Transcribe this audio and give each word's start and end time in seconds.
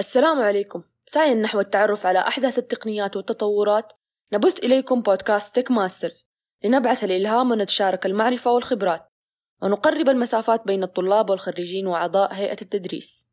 السلام 0.00 0.40
عليكم. 0.40 0.82
سعيا 1.06 1.34
نحو 1.34 1.60
التعرف 1.60 2.06
على 2.06 2.18
أحدث 2.18 2.58
التقنيات 2.58 3.16
والتطورات. 3.16 3.92
نبث 4.32 4.58
إليكم 4.58 5.02
بودكاست 5.02 5.56
Tech 5.56 5.70
Masters 5.70 6.22
لنبعث 6.64 7.04
الإلهام 7.04 7.50
ونتشارك 7.50 8.06
المعرفة 8.06 8.52
والخبرات. 8.52 9.08
ونقرب 9.62 10.08
المسافات 10.08 10.66
بين 10.66 10.82
الطلاب 10.82 11.30
والخريجين 11.30 11.86
وأعضاء 11.86 12.34
هيئة 12.34 12.56
التدريس. 12.62 13.26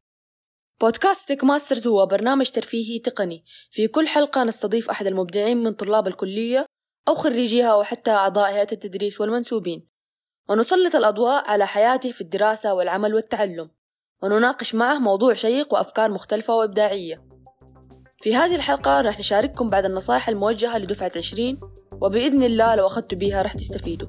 بودكاست 0.81 1.29
Tech 1.29 1.43
Masters 1.43 1.87
هو 1.87 2.05
برنامج 2.05 2.49
ترفيهي 2.49 2.99
تقني. 2.99 3.45
في 3.71 3.87
كل 3.87 4.07
حلقة 4.07 4.43
نستضيف 4.43 4.89
أحد 4.89 5.07
المبدعين 5.07 5.57
من 5.57 5.73
طلاب 5.73 6.07
الكلية 6.07 6.65
أو 7.07 7.15
خريجيها 7.15 7.75
وحتى 7.75 8.11
أعضاء 8.11 8.51
هيئة 8.51 8.71
التدريس 8.71 9.21
والمنسوبين. 9.21 9.87
ونسلط 10.49 10.95
الأضواء 10.95 11.43
على 11.49 11.67
حياته 11.67 12.11
في 12.11 12.21
الدراسة 12.21 12.73
والعمل 12.73 13.15
والتعلم. 13.15 13.69
ونناقش 14.23 14.75
معه 14.75 14.99
موضوع 14.99 15.33
شيق 15.33 15.73
وأفكار 15.73 16.11
مختلفة 16.11 16.55
وإبداعية. 16.55 17.23
في 18.21 18.35
هذه 18.35 18.55
الحلقة 18.55 19.01
رح 19.01 19.19
نشارككم 19.19 19.69
بعض 19.69 19.85
النصائح 19.85 20.29
الموجهة 20.29 20.77
لدفعة 20.77 21.11
عشرين 21.17 21.59
وبإذن 22.01 22.43
الله 22.43 22.75
لو 22.75 22.85
أخذتوا 22.85 23.17
بيها 23.17 23.41
رح 23.41 23.53
تستفيدوا. 23.53 24.07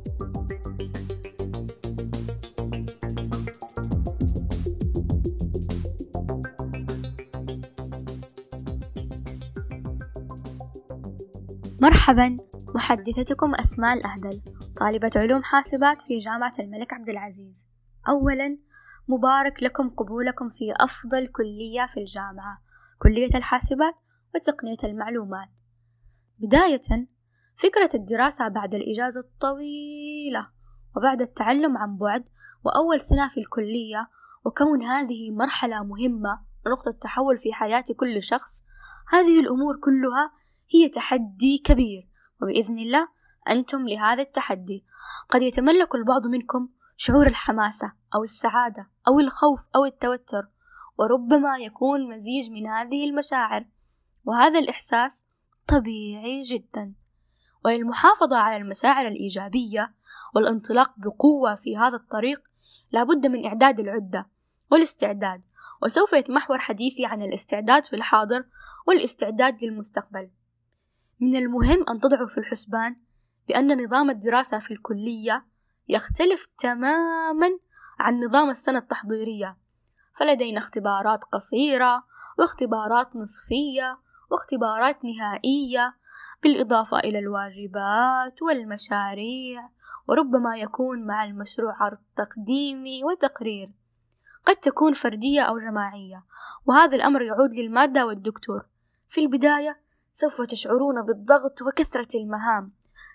مرحبا 11.80 12.36
محدثتكم 12.74 13.54
أسماء 13.54 13.96
الأهدل 13.96 14.40
طالبة 14.80 15.10
علوم 15.16 15.42
حاسبات 15.42 16.02
في 16.02 16.18
جامعة 16.18 16.52
الملك 16.58 16.92
عبد 16.92 17.08
العزيز. 17.08 17.66
أولا 18.08 18.58
مبارك 19.08 19.62
لكم 19.62 19.88
قبولكم 19.88 20.48
في 20.48 20.74
أفضل 20.76 21.26
كلية 21.26 21.86
في 21.86 22.00
الجامعة 22.00 22.62
كلية 22.98 23.34
الحاسبات 23.34 23.94
وتقنية 24.34 24.76
المعلومات. 24.84 25.48
بداية 26.38 27.06
فكرة 27.56 27.90
الدراسة 27.94 28.48
بعد 28.48 28.74
الإجازة 28.74 29.20
الطويلة 29.20 30.50
وبعد 30.96 31.20
التعلم 31.20 31.76
عن 31.76 31.96
بعد 31.96 32.28
وأول 32.64 33.00
سنة 33.00 33.28
في 33.28 33.40
الكلية 33.40 34.08
وكون 34.44 34.82
هذه 34.82 35.30
مرحلة 35.30 35.84
مهمة 35.84 36.40
ونقطة 36.66 36.90
تحول 36.90 37.38
في 37.38 37.52
حياة 37.52 37.84
كل 37.96 38.22
شخص 38.22 38.64
هذه 39.08 39.40
الأمور 39.40 39.76
كلها 39.76 40.32
هي 40.74 40.88
تحدي 40.88 41.58
كبير. 41.64 42.08
وبإذن 42.42 42.78
الله 42.78 43.08
أنتم 43.48 43.88
لهذا 43.88 44.22
التحدي. 44.22 44.84
قد 45.28 45.42
يتملك 45.42 45.94
البعض 45.94 46.26
منكم 46.26 46.68
شعور 47.00 47.26
الحماسة 47.26 47.92
أو 48.14 48.22
السعادة 48.22 48.88
أو 49.08 49.20
الخوف 49.20 49.68
أو 49.76 49.84
التوتر 49.84 50.48
وربما 50.98 51.58
يكون 51.58 52.08
مزيج 52.08 52.50
من 52.50 52.66
هذه 52.66 53.10
المشاعر. 53.10 53.66
وهذا 54.24 54.58
الإحساس 54.58 55.24
طبيعي 55.66 56.42
جدا. 56.42 56.94
وللمحافظة 57.64 58.36
على 58.36 58.56
المشاعر 58.56 59.08
الإيجابية 59.08 59.94
والانطلاق 60.34 60.94
بقوة 60.98 61.54
في 61.54 61.76
هذا 61.76 61.96
الطريق 61.96 62.42
لابد 62.92 63.26
من 63.26 63.46
إعداد 63.46 63.80
العدة 63.80 64.28
والاستعداد. 64.70 65.44
وسوف 65.82 66.12
يتمحور 66.12 66.58
حديثي 66.58 67.06
عن 67.06 67.22
الاستعداد 67.22 67.84
في 67.84 67.96
الحاضر 67.96 68.44
والاستعداد 68.86 69.64
للمستقبل. 69.64 70.30
من 71.20 71.36
المهم 71.36 71.84
أن 71.90 71.98
تضعوا 71.98 72.26
في 72.26 72.38
الحسبان 72.38 72.96
بأن 73.48 73.84
نظام 73.84 74.10
الدراسة 74.10 74.58
في 74.58 74.70
الكلية 74.70 75.44
يختلف 75.88 76.46
تماما 76.58 77.48
عن 77.98 78.20
نظام 78.24 78.50
السنة 78.50 78.78
التحضيرية. 78.78 79.56
فلدينا 80.12 80.58
اختبارات 80.58 81.24
قصيرة 81.24 82.04
واختبارات 82.38 83.16
نصفية 83.16 83.98
واختبارات 84.30 85.04
نهائية 85.04 85.94
بالإضافة 86.42 86.98
إلى 86.98 87.18
الواجبات 87.18 88.42
والمشاريع 88.42 89.68
وربما 90.08 90.56
يكون 90.56 91.06
مع 91.06 91.24
المشروع 91.24 91.82
عرض 91.82 91.98
تقديمي 92.16 93.04
وتقرير. 93.04 93.70
قد 94.46 94.56
تكون 94.56 94.92
فردية 94.92 95.42
أو 95.42 95.58
جماعية 95.58 96.24
وهذا 96.66 96.96
الأمر 96.96 97.22
يعود 97.22 97.54
للمادة 97.54 98.06
والدكتور. 98.06 98.66
في 99.08 99.20
البداية 99.20 99.80
سوف 100.12 100.42
تشعرون 100.42 101.02
بالضغط 101.02 101.62
وكثرة 101.62 102.08
المهام 102.14 102.72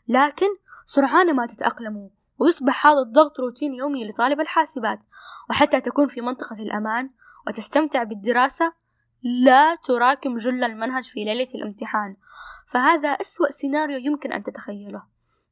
لكن 0.07 0.47
سرعان 0.85 1.35
ما 1.35 1.45
تتأقلموا 1.45 2.09
ويصبح 2.39 2.87
هذا 2.87 2.99
الضغط 2.99 3.39
روتين 3.39 3.73
يومي 3.73 4.09
لطالب 4.09 4.39
الحاسبات 4.39 4.99
وحتى 5.49 5.81
تكون 5.81 6.07
في 6.07 6.21
منطقة 6.21 6.59
الأمان 6.59 7.09
وتستمتع 7.47 8.03
بالدراسة 8.03 8.73
لا 9.23 9.75
تراكم 9.75 10.37
جل 10.37 10.63
المنهج 10.63 11.03
في 11.03 11.23
ليلة 11.23 11.47
الامتحان. 11.55 12.15
فهذا 12.67 13.09
أسوأ 13.09 13.51
سيناريو 13.51 13.97
يمكن 13.97 14.33
أن 14.33 14.43
تتخيله. 14.43 15.03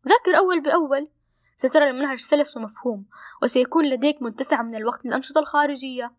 ذاكر 0.08 0.38
أول 0.38 0.62
بأول 0.62 1.10
سترى 1.58 1.90
المنهج 1.90 2.20
سلس 2.20 2.58
ومفهوم 2.58 3.06
وسيكون 3.44 3.86
لديك 3.86 4.22
متسع 4.22 4.62
من 4.62 4.76
الوقت 4.76 5.06
للأنشطة 5.06 5.40
الخارجية. 5.40 6.14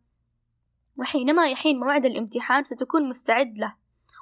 وحينما 0.96 1.48
يحين 1.48 1.80
موعد 1.80 2.04
الامتحان 2.04 2.64
ستكون 2.64 3.08
مستعد 3.08 3.58
له. 3.58 3.74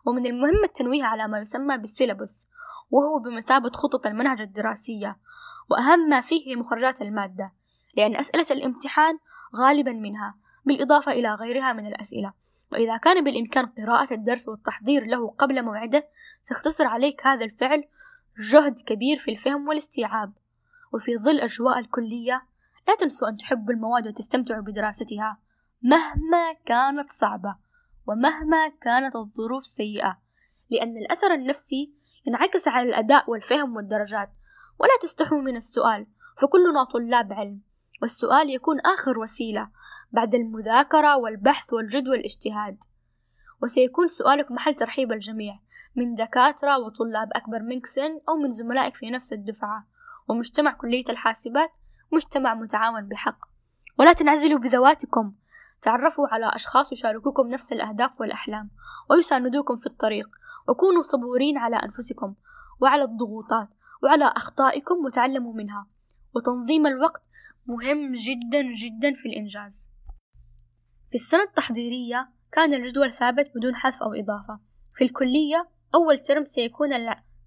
ومن 0.06 0.26
المهم 0.26 0.64
التنويه 0.64 1.04
على 1.04 1.28
ما 1.28 1.40
يسمى 1.40 1.78
بالسيلابوس 1.78 2.46
وهو 2.90 3.18
بمثابة 3.18 3.70
خطط 3.70 4.06
المنهج 4.06 4.40
الدراسية. 4.40 5.16
وأهم 5.70 6.08
ما 6.08 6.20
فيه 6.20 6.56
مخرجات 6.56 7.02
المادة 7.02 7.52
لأن 7.96 8.16
أسئلة 8.16 8.46
الامتحان 8.50 9.18
غالبا 9.56 9.92
منها 9.92 10.34
بالإضافة 10.64 11.12
إلى 11.12 11.34
غيرها 11.34 11.72
من 11.72 11.86
الأسئلة. 11.86 12.32
وإذا 12.72 12.96
كان 12.96 13.24
بالإمكان 13.24 13.66
قراءة 13.66 14.14
الدرس 14.14 14.48
والتحضير 14.48 15.06
له 15.06 15.30
قبل 15.30 15.62
موعده 15.62 16.08
سيختصر 16.42 16.86
عليك 16.86 17.26
هذا 17.26 17.44
الفعل 17.44 17.84
جهد 18.38 18.78
كبير 18.86 19.18
في 19.18 19.30
الفهم 19.30 19.68
والاستيعاب. 19.68 20.32
وفي 20.92 21.18
ظل 21.18 21.40
أجواء 21.40 21.78
الكلية 21.78 22.42
لا 22.88 22.94
تنسوا 22.94 23.28
أن 23.28 23.36
تحبوا 23.36 23.74
المواد 23.74 24.06
وتستمتعوا 24.06 24.62
بدراستها 24.62 25.38
مهما 25.82 26.52
كانت 26.66 27.12
صعبة 27.12 27.56
ومهما 28.06 28.68
كانت 28.80 29.16
الظروف 29.16 29.66
سيئة 29.66 30.18
لأن 30.70 30.96
الأثر 30.96 31.34
النفسي 31.34 31.92
ينعكس 32.26 32.68
على 32.68 32.88
الأداء 32.88 33.30
والفهم 33.30 33.76
والدرجات. 33.76 34.30
ولا 34.80 34.98
تستحوا 35.02 35.38
من 35.38 35.56
السؤال 35.56 36.06
فكلنا 36.36 36.84
طلاب 36.84 37.32
علم 37.32 37.60
والسؤال 38.02 38.50
يكون 38.50 38.80
آخر 38.80 39.18
وسيلة 39.18 39.70
بعد 40.12 40.34
المذاكرة 40.34 41.16
والبحث 41.16 41.72
والجد 41.72 42.08
والاجتهاد. 42.08 42.84
وسيكون 43.62 44.08
سؤالك 44.08 44.50
محل 44.50 44.74
ترحيب 44.74 45.12
الجميع 45.12 45.58
من 45.96 46.14
دكاترة 46.14 46.78
وطلاب 46.78 47.28
أكبر 47.32 47.62
منك 47.62 47.86
سن 47.86 48.20
أو 48.28 48.36
من 48.36 48.50
زملائك 48.50 48.94
في 48.94 49.10
نفس 49.10 49.32
الدفعة. 49.32 49.86
ومجتمع 50.28 50.72
كلية 50.72 51.04
الحاسبات 51.08 51.70
مجتمع 52.12 52.54
متعاون 52.54 53.08
بحق. 53.08 53.38
ولا 53.98 54.12
تنعزلوا 54.12 54.58
بذواتكم. 54.58 55.34
تعرفوا 55.82 56.28
على 56.28 56.50
أشخاص 56.54 56.92
يشاركوكم 56.92 57.48
نفس 57.48 57.72
الأهداف 57.72 58.20
والأحلام 58.20 58.70
ويساندوكم 59.10 59.76
في 59.76 59.86
الطريق. 59.86 60.28
وكونوا 60.68 61.02
صبورين 61.02 61.58
على 61.58 61.76
أنفسكم 61.76 62.34
وعلى 62.80 63.02
الضغوطات. 63.02 63.68
وعلى 64.02 64.24
أخطائكم 64.24 64.94
وتعلموا 65.04 65.54
منها. 65.54 65.86
وتنظيم 66.34 66.86
الوقت 66.86 67.22
مهم 67.66 68.12
جدا 68.12 68.62
جدا 68.62 69.14
في 69.14 69.28
الإنجاز. 69.28 69.86
في 71.10 71.14
السنة 71.14 71.42
التحضيرية 71.42 72.30
كان 72.52 72.74
الجدول 72.74 73.12
ثابت 73.12 73.50
بدون 73.54 73.74
حذف 73.76 74.02
أو 74.02 74.14
إضافة. 74.14 74.60
في 74.94 75.04
الكلية 75.04 75.68
أول 75.94 76.18
ترم 76.18 76.44
سيكون 76.44 76.88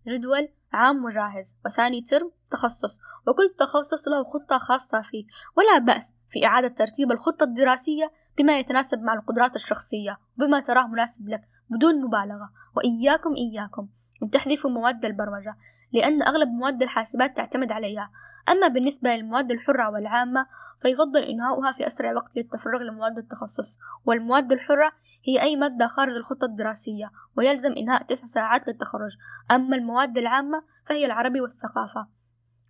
الجدول 0.08 0.50
عام 0.74 1.06
وجاهز 1.06 1.56
وثاني 1.66 2.02
ترم 2.02 2.32
تخصص. 2.52 3.00
وكل 3.28 3.56
تخصص 3.58 4.08
له 4.08 4.24
خطة 4.24 4.58
خاصة 4.58 5.02
فيه. 5.02 5.26
ولا 5.58 5.78
بأس 5.78 6.14
في 6.30 6.46
إعادة 6.46 6.68
ترتيب 6.68 7.12
الخطة 7.12 7.44
الدراسية 7.44 8.12
بما 8.38 8.60
يتناسب 8.60 9.00
مع 9.00 9.14
القدرات 9.14 9.56
الشخصية 9.56 10.20
وبما 10.38 10.60
تراه 10.60 10.88
مناسب 10.88 11.30
لك 11.30 11.42
بدون 11.70 12.02
مبالغة. 12.06 12.50
وإياكم 12.76 13.36
إياكم. 13.36 13.88
أن 14.24 14.30
تحذفوا 14.30 14.70
مواد 14.70 15.06
البرمجة 15.06 15.58
لأن 15.92 16.22
أغلب 16.22 16.50
مواد 16.50 16.82
الحاسبات 16.82 17.38
تعتمد 17.38 17.72
عليها. 17.72 18.12
أما 18.50 18.68
بالنسبة 18.68 19.16
للمواد 19.16 19.52
الحرة 19.52 19.90
والعامة 19.90 20.48
فيفضل 20.82 21.24
إنهاؤها 21.24 21.72
في 21.72 21.88
أسرع 21.88 22.14
وقت 22.14 22.38
للتفرغ 22.38 22.82
لمواد 22.82 23.18
التخصص. 23.18 23.80
والمواد 24.06 24.52
الحرة 24.52 24.92
هي 25.24 25.42
أي 25.42 25.56
مادة 25.56 25.88
خارج 25.88 26.14
الخطة 26.14 26.46
الدراسية 26.46 27.12
ويلزم 27.38 27.72
إنهاء 27.72 28.04
تسع 28.04 28.26
ساعات 28.26 28.68
للتخرج. 28.68 29.18
أما 29.52 29.76
المواد 29.76 30.18
العامة 30.18 30.64
فهي 30.86 31.06
العربي 31.06 31.42
والثقافة. 31.42 32.08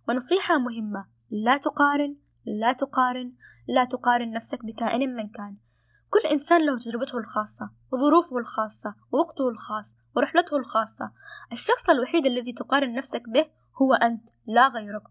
ونصيحة 0.08 0.58
مهمة 0.58 1.06
لا 1.30 1.56
تقارن 1.56 2.16
لا 2.46 2.72
تقارن 2.72 3.32
لا 3.68 3.84
تقارن 3.84 4.32
نفسك 4.32 4.64
بكائن 4.64 5.14
من 5.16 5.28
كان. 5.28 5.56
كل 6.14 6.28
إنسان 6.28 6.66
له 6.66 6.78
تجربته 6.78 7.18
الخاصة 7.18 7.70
وظروفه 7.92 8.38
الخاصة 8.38 8.94
ووقته 9.12 9.48
الخاص 9.48 9.96
ورحلته 10.16 10.56
الخاصة. 10.56 11.10
الشخص 11.52 11.90
الوحيد 11.90 12.26
الذي 12.26 12.52
تقارن 12.52 12.94
نفسك 12.94 13.22
به 13.28 13.46
هو 13.82 13.94
أنت 13.94 14.22
لا 14.46 14.68
غيرك. 14.68 15.02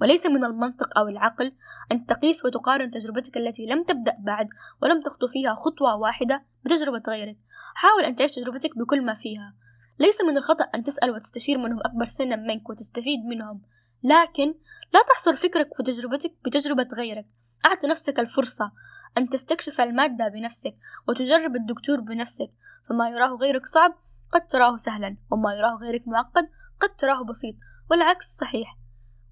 وليس 0.00 0.26
من 0.26 0.44
المنطق 0.44 0.98
أو 0.98 1.08
العقل 1.08 1.52
أن 1.92 2.06
تقيس 2.06 2.44
وتقارن 2.44 2.90
تجربتك 2.90 3.36
التي 3.36 3.66
لم 3.66 3.84
تبدأ 3.84 4.16
بعد 4.18 4.48
ولم 4.82 5.02
تخطو 5.02 5.26
فيها 5.26 5.54
خطوة 5.54 5.96
واحدة 5.96 6.44
بتجربة 6.64 7.02
غيرك. 7.08 7.36
حاول 7.74 8.04
أن 8.04 8.16
تعيش 8.16 8.30
تجربتك 8.30 8.78
بكل 8.78 9.04
ما 9.04 9.14
فيها. 9.14 9.54
ليس 9.98 10.20
من 10.20 10.36
الخطأ 10.36 10.64
أن 10.64 10.84
تسأل 10.84 11.10
وتستشير 11.10 11.58
منهم 11.58 11.80
أكبر 11.80 12.04
سنا 12.04 12.36
منك 12.36 12.70
وتستفيد 12.70 13.24
منهم. 13.24 13.62
لكن 14.02 14.54
لا 14.92 15.02
تحصر 15.08 15.36
فكرك 15.36 15.80
وتجربتك 15.80 16.34
بتجربة 16.44 16.88
غيرك. 16.96 17.26
أعط 17.66 17.84
نفسك 17.84 18.20
الفرصة 18.20 18.72
أن 19.18 19.28
تستكشف 19.28 19.80
المادة 19.80 20.28
بنفسك 20.28 20.74
وتجرب 21.08 21.56
الدكتور 21.56 22.00
بنفسك 22.00 22.50
فما 22.88 23.08
يراه 23.08 23.34
غيرك 23.34 23.66
صعب 23.66 23.94
قد 24.32 24.46
تراه 24.46 24.76
سهلا 24.76 25.16
وما 25.30 25.54
يراه 25.54 25.76
غيرك 25.76 26.08
معقد 26.08 26.48
قد 26.80 26.96
تراه 26.96 27.24
بسيط 27.24 27.54
والعكس 27.90 28.36
صحيح. 28.36 28.76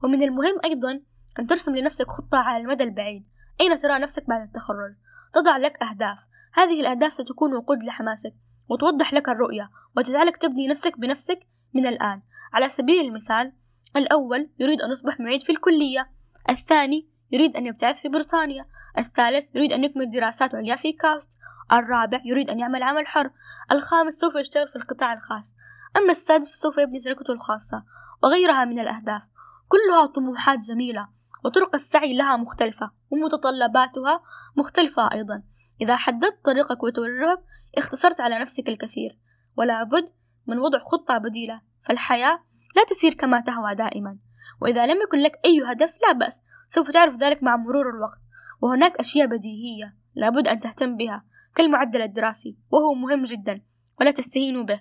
ومن 0.02 0.22
المهم 0.22 0.60
أيضا 0.64 1.00
أن 1.38 1.46
ترسم 1.46 1.76
لنفسك 1.76 2.06
خطة 2.06 2.38
على 2.38 2.62
المدى 2.62 2.84
البعيد. 2.84 3.26
أين 3.60 3.76
ترى 3.76 3.98
نفسك 3.98 4.28
بعد 4.28 4.42
التخرج؟ 4.42 4.94
تضع 5.32 5.56
لك 5.56 5.82
أهداف. 5.82 6.24
هذه 6.52 6.80
الأهداف 6.80 7.12
ستكون 7.12 7.54
وقود 7.54 7.82
لحماسك 7.82 8.34
وتوضح 8.68 9.14
لك 9.14 9.28
الرؤية 9.28 9.70
وتجعلك 9.96 10.36
تبني 10.36 10.68
نفسك 10.68 10.98
بنفسك 10.98 11.40
من 11.74 11.86
الآن. 11.86 12.22
على 12.52 12.68
سبيل 12.68 13.04
المثال 13.04 13.52
الأول 13.96 14.50
يريد 14.58 14.80
أن 14.80 14.90
يصبح 14.90 15.20
معيد 15.20 15.42
في 15.42 15.52
الكلية 15.52 16.10
الثاني 16.50 17.08
يريد 17.30 17.56
أن 17.56 17.66
يبتعث 17.66 18.00
في 18.00 18.08
بريطانيا. 18.08 18.66
الثالث 18.98 19.56
يريد 19.56 19.72
أن 19.72 19.84
يكمل 19.84 20.10
دراسات 20.10 20.54
عليا 20.54 20.76
في 20.76 20.92
كاست. 20.92 21.38
الرابع 21.72 22.20
يريد 22.24 22.50
أن 22.50 22.58
يعمل 22.58 22.82
عمل 22.82 23.06
حر. 23.06 23.30
الخامس 23.72 24.14
سوف 24.14 24.36
يشتغل 24.36 24.68
في 24.68 24.76
القطاع 24.76 25.12
الخاص. 25.12 25.54
أما 25.96 26.10
السادس 26.10 26.52
فسوف 26.52 26.78
يبني 26.78 27.00
شركته 27.00 27.32
الخاصة 27.32 27.84
وغيرها 28.22 28.64
من 28.64 28.78
الأهداف. 28.78 29.22
كلها 29.68 30.06
طموحات 30.06 30.58
جميلة 30.58 31.08
وطرق 31.44 31.74
السعي 31.74 32.14
لها 32.14 32.36
مختلفة 32.36 32.90
ومتطلباتها 33.10 34.22
مختلفة 34.56 35.12
أيضا. 35.12 35.42
إذا 35.80 35.96
حددت 35.96 36.44
طريقك 36.44 36.82
وتوجهك 36.82 37.38
اختصرت 37.78 38.20
على 38.20 38.38
نفسك 38.38 38.68
الكثير. 38.68 39.18
ولا 39.56 39.82
بد 39.82 40.12
من 40.46 40.58
وضع 40.58 40.78
خطة 40.78 41.18
بديلة 41.18 41.60
فالحياة 41.82 42.44
لا 42.76 42.84
تسير 42.84 43.14
كما 43.14 43.40
تهوى 43.40 43.74
دائما. 43.74 44.18
وإذا 44.60 44.86
لم 44.86 45.02
يكن 45.02 45.18
لك 45.18 45.40
أي 45.44 45.62
هدف 45.72 45.98
لا 46.02 46.12
بأس. 46.12 46.42
سوف 46.68 46.90
تعرف 46.90 47.16
ذلك 47.16 47.42
مع 47.42 47.56
مرور 47.56 47.90
الوقت. 47.90 48.18
وهناك 48.62 48.96
أشياء 48.96 49.26
بديهية 49.26 49.96
لابد 50.14 50.48
أن 50.48 50.60
تهتم 50.60 50.96
بها 50.96 51.24
كالمعدل 51.54 52.02
الدراسي 52.02 52.56
وهو 52.70 52.94
مهم 52.94 53.22
جدا 53.22 53.60
ولا 54.00 54.10
تستهينوا 54.10 54.62
به. 54.62 54.80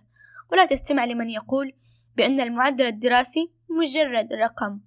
ولا 0.52 0.66
تستمع 0.66 1.06
لمن 1.06 1.30
يقول 1.30 1.74
بأن 2.18 2.40
المعدل 2.40 2.86
الدراسي 2.86 3.52
مجرد 3.70 4.34
رقم. 4.34 4.80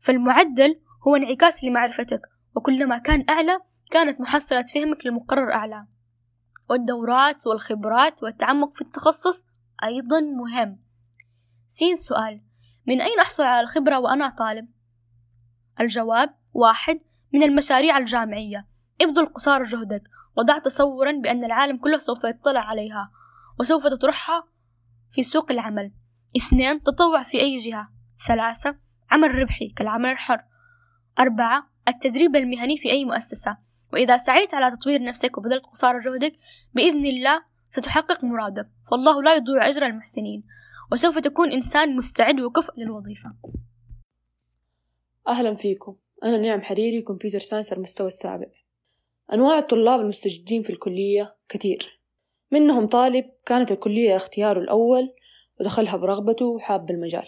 فالمعدل 0.00 0.80
هو 1.06 1.16
انعكاس 1.16 1.64
لمعرفتك 1.64 2.20
وكلما 2.54 2.98
كان 2.98 3.24
أعلى 3.28 3.60
كانت 3.90 4.20
محصلة 4.20 4.62
فهمك 4.74 5.06
للمقرر 5.06 5.52
أعلى. 5.52 5.86
والدورات 6.70 7.46
والخبرات 7.46 8.22
والتعمق 8.22 8.74
في 8.74 8.80
التخصص 8.80 9.46
أيضا 9.84 10.20
مهم. 10.20 10.78
سين 11.68 11.96
سؤال 11.96 12.40
من 12.86 13.00
أين 13.00 13.20
أحصل 13.20 13.42
على 13.42 13.60
الخبرة 13.60 13.98
وأنا 13.98 14.28
طالب؟ 14.28 14.68
الجواب 15.80 16.34
واحد 16.52 16.98
من 17.34 17.42
المشاريع 17.42 17.98
الجامعية. 17.98 18.66
ابذل 19.00 19.26
قصارى 19.26 19.64
جهدك 19.64 20.02
وضع 20.36 20.58
تصورا 20.58 21.12
بأن 21.12 21.44
العالم 21.44 21.76
كله 21.76 21.98
سوف 21.98 22.24
يطلع 22.24 22.60
عليها 22.60 23.10
وسوف 23.60 23.86
تطرحها 23.86 24.44
في 25.10 25.22
سوق 25.22 25.52
العمل. 25.52 25.92
اثنين 26.36 26.82
تطوع 26.82 27.22
في 27.22 27.40
أي 27.40 27.56
جهة. 27.58 27.88
ثلاثة 28.26 28.76
عمل 29.10 29.34
ربحي 29.34 29.68
كالعمل 29.68 30.10
الحر. 30.10 30.44
أربعة 31.18 31.70
التدريب 31.88 32.36
المهني 32.36 32.76
في 32.76 32.90
أي 32.90 33.04
مؤسسة. 33.04 33.56
وإذا 33.92 34.16
سعيت 34.16 34.54
على 34.54 34.76
تطوير 34.76 35.02
نفسك 35.02 35.38
وبذلت 35.38 35.64
قصارى 35.64 35.98
جهدك 35.98 36.32
بإذن 36.74 37.06
الله 37.06 37.42
ستحقق 37.70 38.24
مرادك. 38.24 38.68
فالله 38.90 39.22
لا 39.22 39.34
يضيع 39.34 39.68
أجر 39.68 39.86
المحسنين 39.86 40.44
وسوف 40.92 41.18
تكون 41.18 41.52
إنسان 41.52 41.96
مستعد 41.96 42.40
وكفء 42.40 42.80
للوظيفة. 42.80 43.30
أهلا 45.28 45.54
فيكم. 45.54 45.96
أنا 46.24 46.38
نعم 46.38 46.62
حريري 46.62 47.02
كمبيوتر 47.02 47.38
ساينس 47.38 47.72
المستوى 47.72 48.08
السابع. 48.08 48.46
أنواع 49.32 49.58
الطلاب 49.58 50.00
المستجدين 50.00 50.62
في 50.62 50.70
الكلية 50.70 51.36
كثير. 51.48 52.00
منهم 52.50 52.86
طالب 52.86 53.30
كانت 53.46 53.72
الكلية 53.72 54.16
اختياره 54.16 54.58
الأول 54.58 55.08
ودخلها 55.60 55.96
برغبته 55.96 56.46
وحاب 56.46 56.90
المجال. 56.90 57.26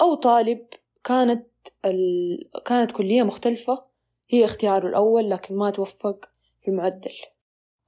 أو 0.00 0.14
طالب 0.14 0.66
كانت 1.04 1.46
ال... 1.84 2.50
كانت 2.64 2.90
كلية 2.90 3.22
مختلفة 3.22 3.84
هي 4.28 4.44
اختياره 4.44 4.88
الأول 4.88 5.30
لكن 5.30 5.56
ما 5.56 5.70
توفق 5.70 6.30
في 6.60 6.68
المعدل. 6.68 7.14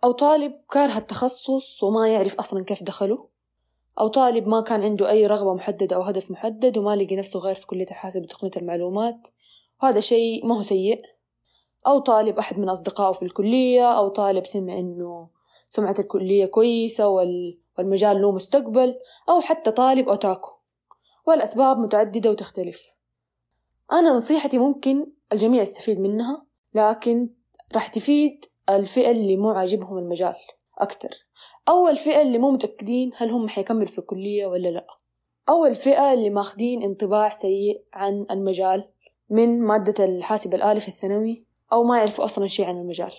أو 0.05 0.13
طالب 0.13 0.53
كاره 0.71 0.99
التخصص 0.99 1.83
وما 1.83 2.09
يعرف 2.09 2.35
أصلا 2.35 2.65
كيف 2.65 2.83
دخله 2.83 3.29
أو 3.99 4.09
طالب 4.09 4.49
ما 4.49 4.61
كان 4.61 4.83
عنده 4.83 5.11
أي 5.11 5.27
رغبة 5.27 5.55
محددة 5.55 5.97
أو 5.97 6.03
هدف 6.03 6.31
محدد 6.31 6.79
وما 6.79 6.97
لقي 6.97 7.17
نفسه 7.17 7.41
غير 7.41 7.55
في 7.55 7.67
كلية 7.67 7.87
الحاسب 7.91 8.23
وتقنية 8.23 8.51
المعلومات. 8.57 9.29
وهذا 9.83 10.01
شيء 10.01 10.47
ما 10.47 10.57
هو 10.59 10.63
سيء. 10.63 11.01
أو 11.87 11.99
طالب 11.99 12.39
أحد 12.39 12.59
من 12.59 12.69
أصدقائه 12.69 13.13
في 13.13 13.23
الكلية 13.23 13.93
أو 13.99 14.09
طالب 14.09 14.47
سمع 14.47 14.79
إنه 14.79 15.29
سمعة 15.69 15.95
الكلية 15.99 16.47
كويسة 16.47 17.09
وال... 17.09 17.59
والمجال 17.79 18.23
له 18.23 18.33
مستقبل 18.33 18.99
أو 19.29 19.41
حتى 19.41 19.71
طالب 19.71 20.09
أوتاكو 20.09 20.51
والأسباب 21.27 21.79
متعددة 21.79 22.31
وتختلف. 22.31 22.95
أنا 23.93 24.13
نصيحتي 24.13 24.59
ممكن 24.59 25.13
الجميع 25.33 25.63
يستفيد 25.63 26.01
منها 26.01 26.47
لكن 26.75 27.31
راح 27.75 27.87
تفيد 27.87 28.45
الفئة 28.71 29.11
اللي 29.11 29.37
مو 29.37 29.51
عاجبهم 29.51 29.99
المجال 29.99 30.37
أكتر. 30.79 31.26
أول 31.69 31.97
فئة 31.97 32.23
اللي 32.23 32.39
مو 32.39 32.51
متأكدين 32.51 33.11
هل 33.17 33.31
هم 33.31 33.49
حيكملوا 33.49 33.87
في 33.87 33.99
الكلية 33.99 34.47
ولا 34.47 34.69
لأ. 34.69 34.87
أول 35.49 35.75
فئة 35.75 36.13
اللي 36.13 36.31
ماخدين 36.31 36.83
انطباع 36.83 37.29
سيء 37.29 37.85
عن 37.95 38.27
المجال 38.31 38.89
من 39.31 39.63
مادة 39.63 40.05
الحاسب 40.05 40.55
الآلي 40.55 40.81
في 40.81 40.89
الثانوي 40.89 41.45
أو 41.73 41.83
ما 41.83 41.99
يعرفوا 41.99 42.25
أصلا 42.25 42.47
شيء 42.47 42.67
عن 42.67 42.77
المجال. 42.77 43.13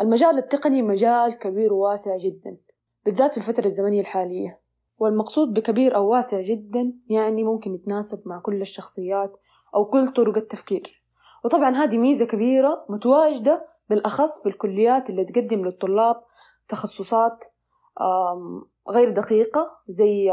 المجال 0.00 0.38
التقني 0.38 0.82
مجال 0.82 1.38
كبير 1.38 1.72
وواسع 1.72 2.16
جدا 2.16 2.56
بالذات 3.04 3.32
في 3.32 3.38
الفترة 3.38 3.66
الزمنية 3.66 4.00
الحالية. 4.00 4.62
والمقصود 4.98 5.54
بكبير 5.54 5.96
أو 5.96 6.08
واسع 6.08 6.40
جدا 6.40 6.94
يعني 7.08 7.44
ممكن 7.44 7.74
يتناسب 7.74 8.22
مع 8.26 8.40
كل 8.40 8.60
الشخصيات 8.60 9.36
أو 9.74 9.84
كل 9.84 10.08
طرق 10.08 10.36
التفكير. 10.36 11.02
وطبعا 11.44 11.76
هذه 11.76 11.98
ميزة 11.98 12.24
كبيرة 12.24 12.86
متواجدة 12.88 13.66
بالأخص 13.90 14.42
في 14.42 14.48
الكليات 14.48 15.10
اللي 15.10 15.24
تقدم 15.24 15.64
للطلاب 15.64 16.22
تخصصات 16.68 17.44
غير 18.90 19.10
دقيقة 19.10 19.78
زي 19.88 20.32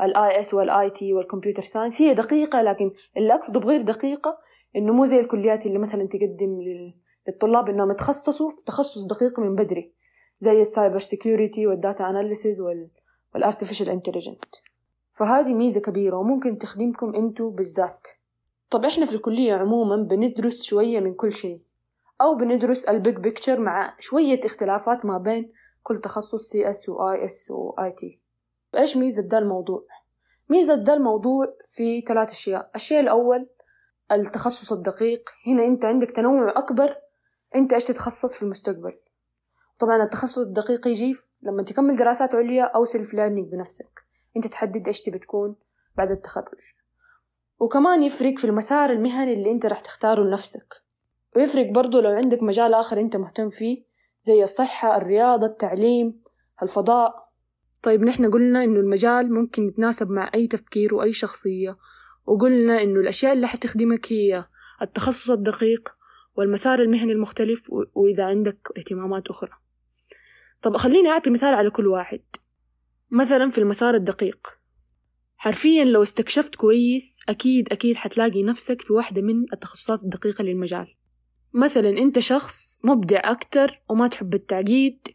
ال 0.00 0.40
IS 0.40 0.54
وال 0.54 0.90
IT 0.90 1.14
وال 1.14 1.24
computer 1.24 1.62
science. 1.62 2.02
هي 2.02 2.14
دقيقة 2.14 2.62
لكن 2.62 2.90
اللي 3.16 3.34
أقصده 3.34 3.60
بغير 3.60 3.82
دقيقة 3.82 4.34
إنه 4.76 4.92
مو 4.92 5.06
زي 5.06 5.20
الكليات 5.20 5.66
اللي 5.66 5.78
مثلا 5.78 6.08
تقدم 6.08 6.60
للطلاب 7.28 7.68
إنهم 7.68 7.90
يتخصصوا 7.90 8.50
في 8.50 8.64
تخصص 8.66 9.04
دقيق 9.04 9.40
من 9.40 9.54
بدري 9.54 9.92
زي 10.40 10.60
ال 10.60 10.66
cyber 10.66 10.98
security 10.98 11.66
وال 11.66 11.81
data 11.81 12.10
analysis 12.10 12.62
وال 13.34 13.43
artificial 13.43 13.90
intelligent 13.90 14.44
فهذه 15.12 15.54
ميزة 15.54 15.80
كبيرة 15.80 16.16
وممكن 16.16 16.58
تخدمكم 16.58 17.14
انتو 17.14 17.50
بالذات. 17.50 18.08
طب 18.70 18.84
إحنا 18.84 19.06
في 19.06 19.14
الكلية 19.14 19.54
عموما 19.54 19.96
بندرس 19.96 20.62
شوية 20.62 21.00
من 21.00 21.14
كل 21.14 21.32
شيء 21.32 21.60
أو 22.20 22.34
بندرس 22.34 22.84
ال 22.84 22.92
big 22.92 23.16
picture 23.16 23.60
مع 23.60 23.96
شوية 24.00 24.40
اختلافات 24.44 25.04
ما 25.04 25.18
بين 25.18 25.52
كل 25.86 26.00
تخصص 26.00 26.48
CS 26.48 26.88
و 26.88 27.24
IS 27.24 27.50
و 27.50 27.92
IT 27.92 28.20
إيش 28.74 28.96
ميزة 28.96 29.22
ده 29.22 29.38
الموضوع؟ 29.38 29.84
ميزة 30.48 30.74
ده 30.74 30.94
الموضوع 30.94 31.54
في 31.64 32.00
ثلاث 32.00 32.30
أشياء. 32.30 32.70
الشيء 32.74 33.00
الأول 33.00 33.48
التخصص 34.12 34.72
الدقيق. 34.72 35.30
هنا 35.46 35.64
أنت 35.64 35.84
عندك 35.84 36.10
تنوع 36.10 36.58
أكبر 36.58 36.96
أنت 37.54 37.72
إيش 37.72 37.84
تتخصص 37.84 38.36
في 38.36 38.42
المستقبل. 38.42 38.98
طبعا 39.78 40.02
التخصص 40.02 40.38
الدقيق 40.38 40.88
يجي 40.88 41.14
لما 41.42 41.62
تكمل 41.62 41.96
دراسات 41.96 42.34
عليا 42.34 42.64
أو 42.64 42.84
self 42.84 43.14
learning 43.14 43.48
بنفسك. 43.52 44.02
أنت 44.36 44.46
تحدد 44.46 44.86
إيش 44.86 45.00
تبي 45.00 45.18
تكون 45.18 45.56
بعد 45.96 46.10
التخرج. 46.10 46.74
وكمان 47.60 48.02
يفرق 48.02 48.38
في 48.38 48.44
المسار 48.44 48.90
المهني 48.90 49.32
اللي 49.32 49.52
أنت 49.52 49.66
راح 49.66 49.80
تختاره 49.80 50.24
لنفسك. 50.24 50.82
ويفرق 51.36 51.70
برضو 51.70 52.00
لو 52.00 52.10
عندك 52.10 52.42
مجال 52.42 52.74
آخر 52.74 53.00
أنت 53.00 53.16
مهتم 53.16 53.50
فيه. 53.50 53.95
زي 54.26 54.42
الصحة 54.42 54.96
الرياضة 54.96 55.46
التعليم 55.46 56.20
الفضاء. 56.62 57.28
طيب 57.82 58.02
نحن 58.02 58.30
قلنا 58.30 58.64
إنه 58.64 58.80
المجال 58.80 59.34
ممكن 59.34 59.68
يتناسب 59.68 60.10
مع 60.10 60.30
أي 60.34 60.46
تفكير 60.46 60.94
وأي 60.94 61.12
شخصية 61.12 61.76
وقلنا 62.26 62.82
إنه 62.82 63.00
الأشياء 63.00 63.32
اللي 63.32 63.46
حتخدمك 63.46 64.12
هي 64.12 64.44
التخصص 64.82 65.30
الدقيق 65.30 65.94
والمسار 66.36 66.82
المهني 66.82 67.12
المختلف 67.12 67.70
وإذا 67.94 68.24
عندك 68.24 68.68
اهتمامات 68.78 69.28
أخرى. 69.28 69.50
طب 70.62 70.76
خليني 70.76 71.08
أعطي 71.08 71.30
مثال 71.30 71.54
على 71.54 71.70
كل 71.70 71.86
واحد. 71.86 72.20
مثلا 73.10 73.50
في 73.50 73.58
المسار 73.58 73.94
الدقيق. 73.94 74.48
حرفيا 75.36 75.84
لو 75.84 76.02
استكشفت 76.02 76.54
كويس 76.54 77.18
أكيد 77.28 77.72
أكيد 77.72 77.96
حتلاقي 77.96 78.42
نفسك 78.42 78.82
في 78.82 78.92
واحدة 78.92 79.22
من 79.22 79.44
التخصصات 79.52 80.02
الدقيقة 80.02 80.42
للمجال. 80.44 80.96
مثلا 81.56 81.88
أنت 81.88 82.18
شخص 82.18 82.78
مبدع 82.84 83.20
أكتر 83.24 83.82
وما 83.90 84.08
تحب 84.08 84.34
التعقيد 84.34 85.08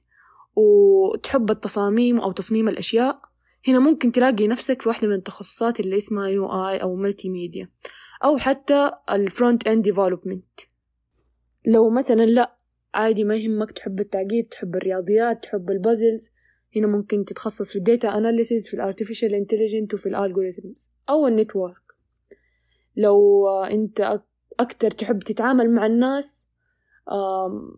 وتحب 0.55 1.51
التصاميم 1.51 2.19
أو 2.19 2.31
تصميم 2.31 2.69
الأشياء 2.69 3.21
هنا 3.67 3.79
ممكن 3.79 4.11
تلاقي 4.11 4.47
نفسك 4.47 4.81
في 4.81 4.89
واحدة 4.89 5.07
من 5.07 5.13
التخصصات 5.13 5.79
اللي 5.79 5.97
اسمها 5.97 6.27
UI 6.27 6.77
أو 6.77 6.95
multimedia 6.95 7.69
أو 8.23 8.37
حتى 8.37 8.91
ال 9.11 9.67
front-end 9.67 9.83
development 9.83 10.59
لو 11.65 11.89
مثلا 11.89 12.25
لا 12.25 12.55
عادي 12.93 13.23
ما 13.23 13.35
يهمك 13.35 13.71
تحب 13.71 13.99
التعقيد 13.99 14.47
تحب 14.47 14.75
الرياضيات 14.75 15.43
تحب 15.43 15.71
ال 15.71 15.78
puzzles 15.78 16.29
هنا 16.75 16.87
ممكن 16.87 17.25
تتخصص 17.25 17.71
في 17.71 17.75
الديتا 17.75 18.17
اناليسيز 18.17 18.67
في 18.67 18.73
الارتفيشال 18.73 19.35
انتليجنت 19.35 19.93
وفي 19.93 20.09
الالجوريثمز 20.09 20.91
أو 21.09 21.27
النتورك 21.27 21.81
لو 22.97 23.49
أنت 23.49 24.21
أكتر 24.61 24.91
تحب 24.91 25.19
تتعامل 25.19 25.71
مع 25.71 25.85
الناس 25.85 26.47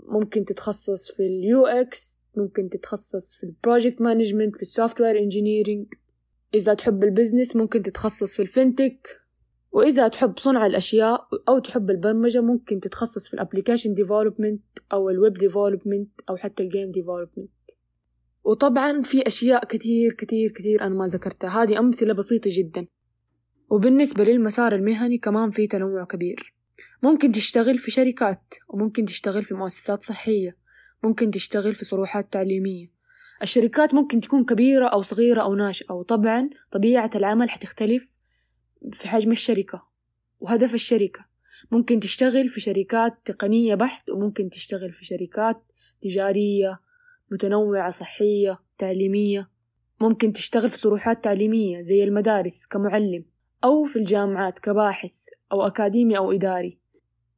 ممكن 0.07 0.45
تتخصص 0.45 1.11
في 1.11 1.25
ال 1.25 1.65
UX 1.65 2.17
ممكن 2.37 2.69
تتخصص 2.69 3.35
في 3.35 3.43
ال 3.43 3.51
project 3.51 4.01
management 4.01 4.55
في 4.55 4.61
ال 4.61 5.01
software 5.01 5.19
engineering 5.19 5.85
إذا 6.53 6.73
تحب 6.73 7.03
ال 7.03 7.09
business 7.09 7.55
ممكن 7.55 7.81
تتخصص 7.81 8.35
في 8.35 8.41
ال 8.41 8.51
fintech 8.51 9.17
وإذا 9.71 10.07
تحب 10.07 10.37
صنع 10.37 10.65
الأشياء 10.65 11.19
أو 11.49 11.59
تحب 11.59 11.89
البرمجة 11.89 12.41
ممكن 12.41 12.79
تتخصص 12.79 13.27
في 13.27 13.33
ال 13.33 13.38
application 13.38 13.93
development 13.93 14.63
أو 14.93 15.09
ال 15.09 15.15
web 15.15 15.33
development 15.33 16.09
أو 16.29 16.35
حتى 16.35 16.63
ال 16.63 16.69
game 16.69 16.91
development 16.91 17.49
وطبعا 18.43 19.01
في 19.01 19.27
أشياء 19.27 19.65
كتير 19.65 20.13
كتير 20.13 20.51
كتير 20.51 20.81
أنا 20.81 20.95
ما 20.95 21.07
ذكرتها. 21.07 21.63
هذه 21.63 21.79
أمثلة 21.79 22.13
بسيطة 22.13 22.49
جدا. 22.53 22.87
وبالنسبة 23.69 24.23
للمسار 24.23 24.75
المهني 24.75 25.17
كمان 25.17 25.51
في 25.51 25.67
تنوع 25.67 26.05
كبير. 26.05 26.52
ممكن 27.03 27.31
تشتغل 27.31 27.77
في 27.77 27.91
شركات 27.91 28.53
وممكن 28.69 29.05
تشتغل 29.05 29.43
في 29.43 29.53
مؤسسات 29.53 30.03
صحية 30.03 30.57
ممكن 31.03 31.31
تشتغل 31.31 31.75
في 31.75 31.85
صروحات 31.85 32.33
تعليمية. 32.33 32.87
الشركات 33.41 33.93
ممكن 33.93 34.19
تكون 34.19 34.45
كبيرة 34.45 34.87
أو 34.87 35.01
صغيرة 35.01 35.41
أو 35.41 35.55
ناشئة 35.55 35.93
وطبعا 35.93 36.49
طبيعة 36.71 37.09
العمل 37.15 37.49
حتختلف 37.49 38.13
في 38.91 39.07
حجم 39.07 39.31
الشركة 39.31 39.83
وهدف 40.39 40.73
الشركة. 40.73 41.25
ممكن 41.71 41.99
تشتغل 41.99 42.49
في 42.49 42.61
شركات 42.61 43.13
تقنية 43.25 43.75
بحت 43.75 44.09
وممكن 44.09 44.49
تشتغل 44.49 44.91
في 44.91 45.05
شركات 45.05 45.63
تجارية 46.01 46.79
متنوعة 47.31 47.91
صحية 47.91 48.59
تعليمية. 48.77 49.49
ممكن 50.01 50.33
تشتغل 50.33 50.69
في 50.69 50.77
صروحات 50.77 51.23
تعليمية 51.23 51.81
زي 51.81 52.03
المدارس 52.03 52.65
كمعلم 52.65 53.25
أو 53.63 53.83
في 53.83 53.95
الجامعات 53.99 54.59
كباحث 54.59 55.15
أو 55.51 55.67
أكاديمي 55.67 56.17
أو 56.17 56.31
إداري. 56.31 56.82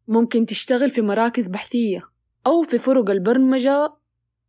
ممكن 0.08 0.46
تشتغل 0.46 0.90
في 0.90 1.02
مراكز 1.02 1.48
بحثية 1.48 2.04
أو 2.48 2.62
في 2.62 2.78
فرق 2.78 3.10
البرمجة 3.10 3.94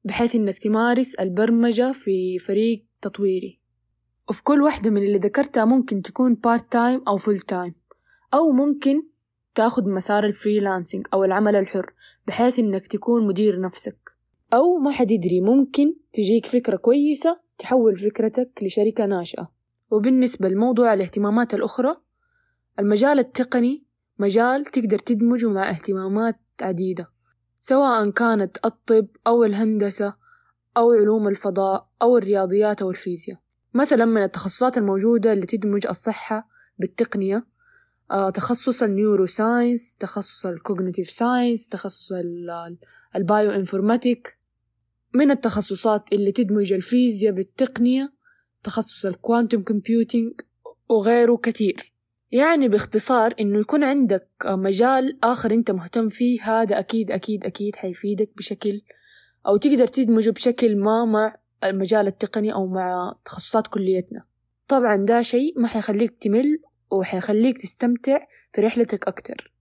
بحيث 0.05 0.35
إنك 0.35 0.59
تمارس 0.59 1.15
البرمجة 1.15 1.93
في 1.93 2.39
فريق 2.39 2.85
تطويري. 3.03 3.61
وفي 4.29 4.43
كل 4.43 4.63
واحدة 4.63 4.91
من 4.91 5.03
اللي 5.03 5.19
ذكرتها 5.19 5.65
ممكن 5.65 6.03
تكون 6.03 6.35
part-time 6.35 7.03
أو 7.09 7.17
full-time 7.17 7.75
أو 8.35 8.51
ممكن 8.51 9.03
تاخد 9.55 9.87
مسار 9.87 10.27
ال 10.27 10.34
freelancing 10.34 11.07
أو 11.15 11.25
العمل 11.25 11.57
الحر 11.57 11.93
بحيث 12.27 12.59
إنك 12.59 12.87
تكون 12.87 13.27
مدير 13.27 13.61
نفسك. 13.61 13.99
أو 14.55 14.79
ما 14.79 14.91
حد 14.91 15.11
يدري 15.11 15.41
ممكن 15.41 15.95
تجيك 16.13 16.47
فكرة 16.47 16.77
كويسة 16.77 17.41
تحول 17.59 17.97
فكرتك 17.97 18.51
لشركة 18.63 19.07
ناشئة. 19.07 19.51
وبالنسبة 19.91 20.49
لموضوع 20.49 20.95
الاهتمامات 20.95 21.55
الأخرى 21.55 21.97
المجال 22.79 23.19
التقني 23.19 23.86
مجال 24.19 24.65
تقدر 24.65 24.99
تدمجه 24.99 25.51
مع 25.51 25.71
اهتمامات 25.71 26.41
عديدة 26.63 27.07
سواء 27.61 28.11
كانت 28.11 28.59
الطب 28.65 29.09
أو 29.27 29.45
الهندسة 29.45 30.15
أو 30.77 30.93
علوم 30.93 31.29
الفضاء 31.29 31.89
أو 32.03 32.19
الرياضيات 32.19 32.83
أو 32.83 32.91
الفيزياء. 32.91 33.39
مثلا 33.75 34.05
من 34.05 34.23
التخصصات 34.23 34.79
الموجودة 34.79 35.33
اللي 35.33 35.47
تدمج 35.47 35.87
الصحة 35.87 36.49
بالتقنية 36.79 37.47
آه 38.11 38.31
تخصص 38.31 38.83
ال 38.83 39.27
neuroscience 39.27 39.97
تخصص 39.97 40.47
ال 40.47 40.53
cognitive 40.53 41.11
science 41.11 41.69
تخصص 41.69 42.13
ال 43.17 43.51
bioinformatics 43.51 44.39
من 45.15 45.31
التخصصات 45.31 46.13
اللي 46.13 46.33
تدمج 46.33 46.73
الفيزياء 46.73 47.35
بالتقنية 47.35 48.13
تخصص 48.63 49.07
ال 49.07 49.14
quantum 49.14 49.63
computing 49.63 50.41
وغيره 50.89 51.37
كثير. 51.37 51.96
يعني 52.31 52.69
باختصار 52.69 53.35
إنه 53.41 53.61
يكون 53.61 53.85
عندك 53.85 54.29
مجال 54.47 55.19
آخر 55.25 55.51
أنت 55.51 55.71
مهتم 55.71 56.09
فيه 56.09 56.43
هذا 56.43 56.79
أكيد 56.79 57.11
أكيد 57.11 57.45
أكيد 57.45 57.77
حيفيدك 57.77 58.31
بشكل 58.37 58.83
أو 59.47 59.57
تقدر 59.57 59.87
تدمجه 59.87 60.31
بشكل 60.31 60.77
ما 60.77 61.05
مع 61.05 61.37
المجال 61.65 62.07
التقني 62.07 62.53
أو 62.53 62.67
مع 62.67 63.15
تخصصات 63.25 63.67
كليتنا. 63.67 64.25
طبعا 64.69 64.97
ده 64.97 65.23
شيء 65.23 65.61
ما 65.61 65.69
حيخليك 65.69 66.17
تمل 66.21 66.59
وحيخليك 66.91 67.59
تستمتع 67.59 68.19
في 68.53 68.61
رحلتك 68.61 69.09
أكتر. 69.09 69.53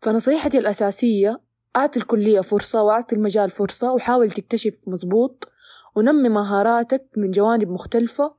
فنصيحتي 0.00 0.58
الأساسية 0.58 1.40
أعطي 1.76 2.00
الكلية 2.00 2.40
فرصة 2.40 2.82
وأعطي 2.82 3.16
المجال 3.16 3.50
فرصة 3.50 3.92
وحاول 3.92 4.30
تكتشف 4.30 4.78
مظبوط 4.86 5.48
ونمي 5.96 6.28
مهاراتك 6.28 7.04
من 7.16 7.30
جوانب 7.30 7.68
مختلفة 7.68 8.34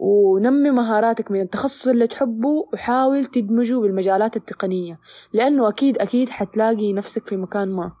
ونمي 0.00 0.70
مهاراتك 0.70 1.30
من 1.30 1.40
التخصص 1.40 1.88
اللي 1.88 2.06
تحبه 2.06 2.68
وحاول 2.72 3.24
تدمجه 3.24 3.80
بالمجالات 3.80 4.36
التقنية 4.36 4.98
لأنه 5.32 5.68
أكيد 5.68 5.98
أكيد 5.98 6.28
حتلاقي 6.28 6.92
نفسك 6.92 7.28
في 7.28 7.36
مكان 7.36 7.68
ما. 7.68 7.92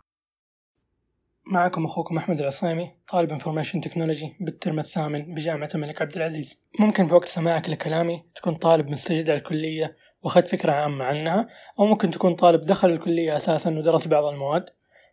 معكم 1.46 1.84
أخوكم 1.84 2.16
أحمد 2.16 2.40
العصيمي 2.40 2.90
طالب 3.08 3.30
information 3.30 3.80
technology 3.80 4.36
بالترم 4.40 4.78
الثامن 4.78 5.34
بجامعة 5.34 5.68
الملك 5.74 6.02
عبد 6.02 6.16
العزيز. 6.16 6.60
ممكن 6.80 7.06
في 7.06 7.14
وقت 7.14 7.28
سماعك 7.28 7.68
لكلامي 7.68 8.24
تكون 8.36 8.54
طالب 8.54 8.88
مستجد 8.88 9.30
على 9.30 9.38
الكلية 9.38 9.96
واخذت 10.24 10.48
فكرة 10.48 10.72
عامة 10.72 11.04
عنها 11.04 11.48
أو 11.78 11.86
ممكن 11.86 12.10
تكون 12.10 12.34
طالب 12.34 12.60
دخل 12.60 12.90
الكلية 12.90 13.36
أساسا 13.36 13.70
ودرس 13.70 14.06
بعض 14.08 14.24
المواد. 14.24 14.64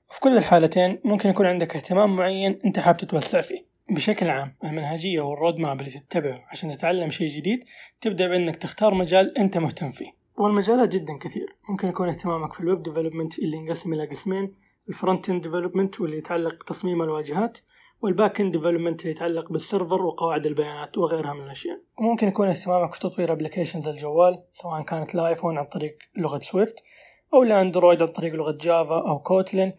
وفي 0.10 0.20
كل 0.20 0.38
الحالتين 0.38 1.02
ممكن 1.06 1.30
يكون 1.30 1.46
عندك 1.46 1.76
اهتمام 1.76 2.16
معين 2.16 2.60
أنت 2.66 2.80
حاب 2.80 2.98
تتوسع 2.98 3.42
فيه. 3.42 3.75
بشكل 3.90 4.30
عام 4.30 4.56
المنهجية 4.64 5.22
وال 5.22 5.56
roadmap 5.56 5.80
اللي 5.80 5.92
تتبعه 5.92 6.46
عشان 6.52 6.70
تتعلم 6.70 7.12
شيء 7.12 7.30
جديد 7.30 7.60
تبدأ 8.02 8.28
بأنك 8.28 8.56
تختار 8.56 8.94
مجال 8.94 9.38
أنت 9.38 9.58
مهتم 9.58 9.92
فيه. 9.92 10.12
والمجالات 10.38 10.90
جدا 10.90 11.18
كثير. 11.18 11.56
ممكن 11.70 11.88
يكون 11.88 12.10
اهتمامك 12.10 12.54
في 12.54 12.60
ال 12.60 12.66
web 12.66 12.84
development 12.84 13.40
اللي 13.40 13.58
ينقسم 13.58 13.94
إلى 13.94 14.06
قسمين 14.06 14.56
ال 14.90 15.30
front-end 15.30 15.44
development 15.44 16.02
واللي 16.02 16.18
يتعلق 16.18 16.56
بتصميم 16.64 17.02
الواجهات 17.02 17.58
وال 18.02 18.42
back-end 18.42 18.52
development 18.52 19.02
اللي 19.02 19.12
يتعلق 19.12 19.52
بال 19.52 19.64
server 19.64 20.02
وقواعد 20.02 20.46
البيانات 20.46 20.98
وغيرها 20.98 21.34
من 21.34 21.44
الأشياء. 21.44 21.80
وممكن 21.98 22.28
يكون 22.28 22.48
اهتمامك 22.48 22.94
في 22.94 23.00
تطوير 23.00 23.32
applications 23.32 23.88
الجوال 23.88 24.44
سواء 24.52 24.84
كانت 24.84 25.16
ل 25.16 25.22
iPhone 25.22 25.58
عن 25.58 25.66
طريق 25.66 25.98
لغة 26.18 26.40
Swift 26.40 26.76
أو 27.34 27.44
ل 27.44 27.51
Android 27.51 28.02
عن 28.02 28.08
طريق 28.08 28.34
لغة 28.34 28.58
Java 28.62 29.08
أو 29.08 29.20
Kotlin 29.20 29.74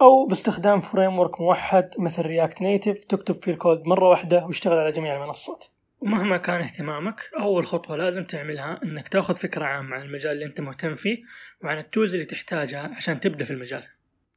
أو 0.00 0.26
باستخدام 0.26 0.80
framework 0.80 1.40
موحد 1.40 1.90
مثل 1.98 2.22
React 2.22 2.62
Native 2.62 3.04
تكتب 3.04 3.44
فيه 3.44 3.52
الكود 3.52 3.86
مرة 3.86 4.08
واحدة 4.08 4.46
ويشتغل 4.46 4.78
على 4.78 4.92
جميع 4.92 5.22
المنصات. 5.22 5.66
ومهما 6.00 6.36
كان 6.36 6.60
اهتمامك 6.60 7.30
أول 7.40 7.66
خطوة 7.66 7.96
لازم 7.96 8.24
تعملها 8.24 8.80
إنك 8.82 9.08
تأخذ 9.08 9.34
فكرة 9.34 9.64
عامة 9.64 9.96
عن 9.96 10.02
المجال 10.02 10.32
اللي 10.32 10.44
أنت 10.44 10.60
مهتم 10.60 10.96
فيه 10.96 11.18
وعن 11.64 11.78
ال 11.78 11.84
tools 11.84 12.14
اللي 12.14 12.26
تحتاجها 12.26 12.94
عشان 12.96 13.20
تبدأ 13.20 13.44
في 13.44 13.50
المجال. 13.50 13.82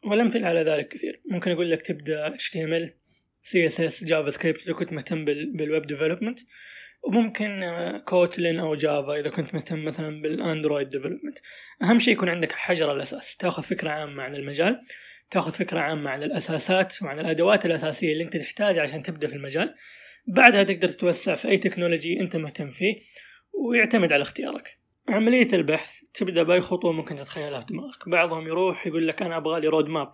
والأمثلة 0.04 0.48
على 0.48 0.64
ذلك 0.64 0.88
كثير. 0.88 1.22
ممكن 1.26 1.52
أقول 1.52 1.72
لك 1.72 1.82
تبدأ 1.82 2.38
HTML 2.38 2.90
CSS 3.48 4.30
script 4.30 4.64
إذا 4.64 4.74
كنت 4.74 4.94
مهتم 4.94 5.26
بال 5.26 5.51
web 5.51 5.88
development 5.88 6.40
وممكن 7.04 7.62
Kotlin 8.06 8.60
أو 8.60 8.76
Java 8.76 9.20
إذا 9.20 9.30
كنت 9.30 9.54
مهتم 9.54 9.86
مثلا 9.86 10.22
بال 10.22 10.37
Android 10.37 10.90
development 10.90 11.38
أهم 11.82 12.00
شيء 12.00 12.14
يكون 12.14 12.30
عندك 12.30 12.52
حجر 12.52 12.92
الأساس 12.92 13.38
تأخذ 13.38 13.64
فكرة 13.64 13.90
عامة 13.90 14.24
عن 14.24 14.36
المجال 14.36 14.80
تاخذ 15.32 15.52
فكرة 15.52 15.80
عامة 15.80 16.10
عن 16.10 16.24
الأساسات 16.24 17.04
وعن 17.04 17.20
الأدوات 17.20 17.66
الأساسية 17.66 18.14
اللي 18.14 18.24
أنت 18.24 18.38
تحتاجها 18.38 18.82
عشان 18.82 19.04
تبدأ 19.04 19.28
في 19.28 19.36
المجال. 19.36 19.76
بعدها 20.28 20.64
تقدر 20.64 20.90
تتوسع 20.90 21.36
في 21.36 21.48
أي 21.48 21.58
technology 21.58 22.20
أنت 22.20 22.36
مهتم 22.36 22.72
فيه 22.72 22.96
ويعتمد 23.54 24.14
على 24.14 24.22
اختيارك. 24.22 24.78
عملية 25.10 25.48
البحث 25.54 26.02
تبدأ 26.14 26.44
بأي 26.44 26.60
خطوة 26.60 26.92
ممكن 26.92 27.16
تتخيلها 27.16 27.60
في 27.60 27.66
دماغك. 27.66 28.10
بعضهم 28.10 28.48
يروح 28.48 28.88
يقول 28.88 29.08
لك 29.08 29.22
أنا 29.22 29.38
أبغى 29.38 29.62
لي 29.62 29.68
roadmap 29.68 30.12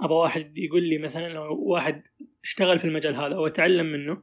أبغى 0.00 0.16
واحد 0.16 0.58
يقول 0.58 0.82
لي 0.82 0.98
مثلا 0.98 1.28
لو 1.28 1.58
واحد 1.60 2.02
اشتغل 2.44 2.78
في 2.78 2.84
المجال 2.84 3.16
هذا 3.16 3.34
أو 3.34 3.46
أتعلم 3.46 3.86
منه 3.86 4.22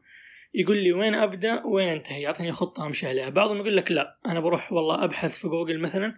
يقول 0.53 0.77
لي 0.77 0.93
وين 0.93 1.15
أبدأ 1.15 1.63
وين 1.65 1.88
أنتهي؟ 1.88 2.21
يعطيني 2.21 2.51
خطة 2.51 2.86
أمشي 2.86 3.07
عليها. 3.07 3.29
بعضهم 3.29 3.57
يقول 3.57 3.77
لك 3.77 3.91
لا 3.91 4.19
أنا 4.25 4.39
بروح 4.39 4.74
والله 4.74 5.03
أبحث 5.03 5.39
في 5.39 5.48
جوجل 5.48 5.79
مثلا 5.79 6.15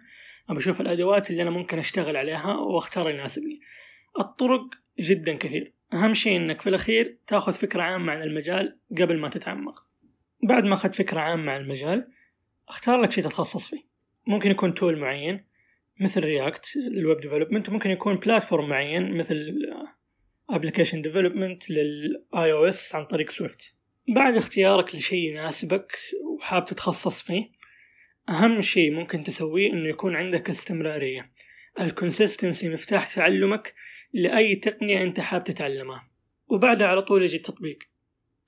أبى 0.50 0.58
أشوف 0.58 0.80
الأدوات 0.80 1.30
اللي 1.30 1.42
أنا 1.42 1.50
ممكن 1.50 1.78
أشتغل 1.78 2.16
عليها 2.16 2.56
وأختار 2.56 3.10
يناسبني 3.10 3.60
الطرق 4.18 4.64
جدا 5.00 5.36
كثير. 5.36 5.72
أهم 5.92 6.14
شيء 6.14 6.36
إنك 6.36 6.60
في 6.60 6.68
الأخير 6.68 7.18
تأخذ 7.26 7.52
فكرة 7.52 7.82
عامة 7.82 8.12
عن 8.12 8.22
المجال 8.22 8.78
قبل 8.98 9.18
ما 9.18 9.28
تتعمق. 9.28 9.86
بعد 10.42 10.64
ما 10.64 10.74
أخذت 10.74 10.94
فكرة 10.94 11.20
عامة 11.20 11.52
عن 11.52 11.60
المجال 11.60 12.08
اختار 12.68 13.00
لك 13.00 13.12
شيء 13.12 13.24
تتخصص 13.24 13.66
فيه. 13.66 13.82
ممكن 14.26 14.50
يكون 14.50 14.74
tool 14.74 14.98
معين 14.98 15.44
مثل 16.00 16.24
React 16.24 16.76
لل 16.76 16.94
web 16.94 17.20
development 17.20 17.70
ممكن 17.70 17.90
يكون 17.90 18.16
platform 18.16 18.68
معين 18.68 19.16
مثل 19.16 19.54
application 20.50 21.02
development 21.02 21.70
لل 21.70 22.52
iOS 22.52 22.94
عن 22.94 23.04
طريق 23.04 23.30
Swift 23.30 23.74
بعد 24.08 24.36
اختيارك 24.36 24.94
لشيء 24.94 25.30
يناسبك 25.30 25.98
وحاب 26.36 26.64
تتخصص 26.64 27.22
فيه 27.22 27.50
أهم 28.28 28.60
شيء 28.60 28.92
ممكن 28.92 29.22
تسويه 29.22 29.72
إنه 29.72 29.88
يكون 29.88 30.16
عندك 30.16 30.48
استمرارية. 30.48 31.32
ال 31.80 31.87
consistency 31.87 32.68
مفتاح 32.68 33.14
تعلمك 33.14 33.74
لأي 34.12 34.56
تقنية 34.56 35.02
أنت 35.02 35.20
حاب 35.20 35.44
تتعلمها. 35.44 36.10
وبعدها 36.48 36.86
على 36.86 37.02
طول 37.02 37.22
يجي 37.22 37.36
التطبيق. 37.36 37.78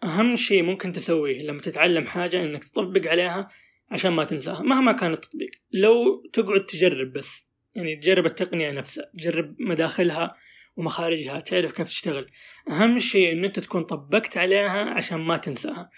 أهم 0.02 0.36
شيء 0.36 0.62
ممكن 0.62 0.92
تسويه 0.92 1.42
لما 1.42 1.60
تتعلم 1.60 2.06
حاجة 2.06 2.42
إنك 2.42 2.64
تطبق 2.64 3.10
عليها 3.10 3.48
عشان 3.90 4.12
ما 4.12 4.24
تنساها 4.24 4.62
مهما 4.62 4.92
كان 4.92 5.12
التطبيق. 5.12 5.50
لو 5.72 6.22
تقعد 6.32 6.66
تجرب 6.66 7.12
بس 7.12 7.46
يعني 7.74 7.96
تجرب 7.96 8.26
التقنية 8.26 8.70
نفسها 8.70 9.10
تجرب 9.18 9.56
مداخلها 9.58 10.36
ومخارجها 10.76 11.40
تعرف 11.40 11.72
كيف 11.72 11.88
تشتغل. 11.88 12.26
أهم 12.70 12.98
شيء 12.98 13.32
إن 13.32 13.44
أنت 13.44 13.60
تكون 13.60 13.82
طبقت 13.84 14.36
عليها 14.36 14.90
عشان 14.90 15.20
ما 15.20 15.36
تنساها. 15.36 15.90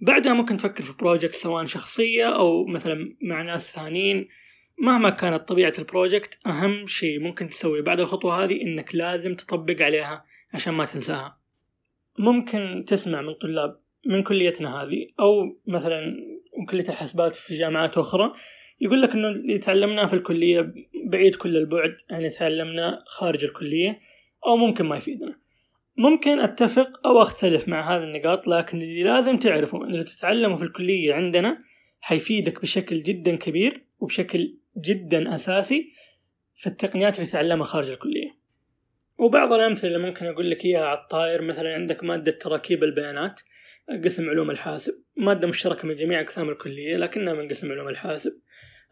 بعدها 0.00 0.32
ممكن 0.32 0.56
تفكر 0.56 0.82
في 0.82 0.92
project 0.92 1.34
سواء 1.34 1.64
شخصية 1.64 2.36
أو 2.36 2.66
مثلا 2.66 3.16
مع 3.22 3.42
ناس 3.42 3.72
ثانيين. 3.72 4.28
مهما 4.78 5.10
كانت 5.10 5.48
طبيعة 5.48 5.72
البروجكت 5.78 6.38
أهم 6.46 6.86
شيء 6.86 7.20
ممكن 7.20 7.48
تسويه 7.48 7.82
بعد 7.82 8.00
الخطوة 8.00 8.44
هذه 8.44 8.62
إنك 8.62 8.94
لازم 8.94 9.34
تطبق 9.34 9.82
عليها 9.82 10.24
عشان 10.54 10.74
ما 10.74 10.84
تنساها. 10.84 11.38
ممكن 12.18 12.84
تسمع 12.86 13.22
من 13.22 13.34
طلاب 13.34 13.80
من 14.06 14.22
كليتنا 14.22 14.82
هذه 14.82 15.06
أو 15.20 15.58
مثلا 15.66 16.00
من 16.58 16.66
كلية 16.66 16.88
الحسابات 16.88 17.34
في 17.34 17.54
جامعات 17.54 17.98
أخرى 17.98 18.32
يقول 18.80 19.02
لك 19.02 19.14
إنه 19.14 19.28
اللي 19.28 19.58
تعلمناه 19.58 20.06
في 20.06 20.14
الكلية 20.14 20.72
بعيد 21.06 21.34
كل 21.34 21.56
البعد 21.56 21.96
يعني 22.10 22.30
تعلمناه 22.30 23.04
خارج 23.06 23.44
الكلية 23.44 24.00
أو 24.46 24.56
ممكن 24.56 24.86
ما 24.86 24.96
يفيدنا. 24.96 25.38
ممكن 25.96 26.40
أتفق 26.40 27.06
أو 27.06 27.22
أختلف 27.22 27.68
مع 27.68 27.96
هذه 27.96 28.04
النقاط 28.04 28.46
لكن 28.46 28.82
اللي 28.82 29.02
لازم 29.02 29.38
تعرفه 29.38 29.84
أن 29.84 29.90
اللي 29.90 30.04
تتعلمه 30.04 30.56
في 30.56 30.62
الكلية 30.62 31.14
عندنا 31.14 31.58
حيفيدك 32.00 32.62
بشكل 32.62 33.02
جدا 33.02 33.36
كبير 33.36 33.84
وبشكل 34.00 34.56
جدا 34.76 35.34
أساسي 35.34 35.92
في 36.56 36.66
التقنيات 36.66 37.16
اللي 37.16 37.26
تتعلمها 37.26 37.66
خارج 37.66 37.90
الكلية. 37.90 38.36
وبعض 39.18 39.52
الأمثلة 39.52 39.96
اللي 39.96 40.08
ممكن 40.08 40.26
أقول 40.26 40.50
لك 40.50 40.64
إياها 40.64 40.84
على 40.84 40.98
الطاير 40.98 41.42
مثلا 41.42 41.74
عندك 41.74 42.04
مادة 42.04 42.32
تراكيب 42.32 42.84
البيانات 42.84 43.40
قسم 44.04 44.30
علوم 44.30 44.50
الحاسب. 44.50 45.02
مادة 45.16 45.48
مشتركة 45.48 45.88
من 45.88 45.96
جميع 45.96 46.20
أقسام 46.20 46.48
الكلية 46.48 46.96
لكنها 46.96 47.34
من 47.34 47.48
قسم 47.48 47.72
علوم 47.72 47.88
الحاسب. 47.88 48.40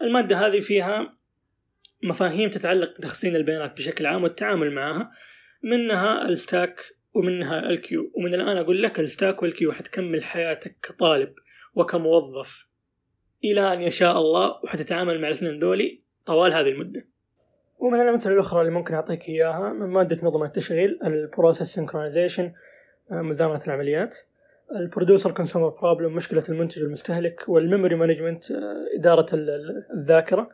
المادة 0.03 0.47
هذه 0.47 0.61
فيها 0.61 1.17
مفاهيم 2.03 2.51
تتعلق 2.51 2.97
بتخزين 2.97 3.37
البيانات 3.37 3.77
بشكل 3.77 4.07
عام 4.07 4.23
والتعامل 4.23 4.73
معها 4.73 5.11
منها 5.63 6.29
ال 6.29 6.38
stack 6.38 6.81
ومنها 7.15 7.71
ال 7.71 7.78
queue 7.78 8.13
ومن 8.15 8.35
الآن 8.35 8.57
أقول 8.57 8.83
لك 8.83 9.01
ال 9.01 9.08
stack 9.08 9.43
وال 9.43 9.51
queue 9.51 9.73
حتكمل 9.73 10.25
حياتك 10.25 10.77
كطالب 10.83 11.35
وكموظف. 11.75 12.67
إلى 13.45 13.73
أن 13.73 13.81
يشاء 13.81 14.19
الله 14.19 14.61
وحتتعامل 14.65 15.21
مع 15.21 15.29
الاثنين 15.29 15.59
دولي 15.59 16.01
طوال 16.27 16.53
هذه 16.53 16.69
المدة. 16.69 17.07
ومن 17.79 18.01
الأمثلة 18.01 18.33
الأخرى 18.33 18.61
اللي 18.61 18.73
ممكن 18.73 18.95
أعطيك 18.95 19.29
إياها 19.29 19.73
من 19.73 19.87
مادة 19.87 20.19
نظم 20.23 20.43
التشغيل 20.43 20.99
ال 21.05 21.13
process 21.13 21.69
synchronization 21.69 22.53
مزامنة 23.11 23.61
العمليات 23.67 24.17
ال 24.77 24.83
producer 24.83 25.31
consumer 25.31 25.69
problem 25.69 26.15
مشكلة 26.15 26.45
المنتج 26.49 26.83
والمستهلك 26.83 27.49
وال 27.49 27.60
memory 27.60 27.95
management 27.95 28.45
إدارة 28.99 29.27
الذاكرة. 29.95 30.49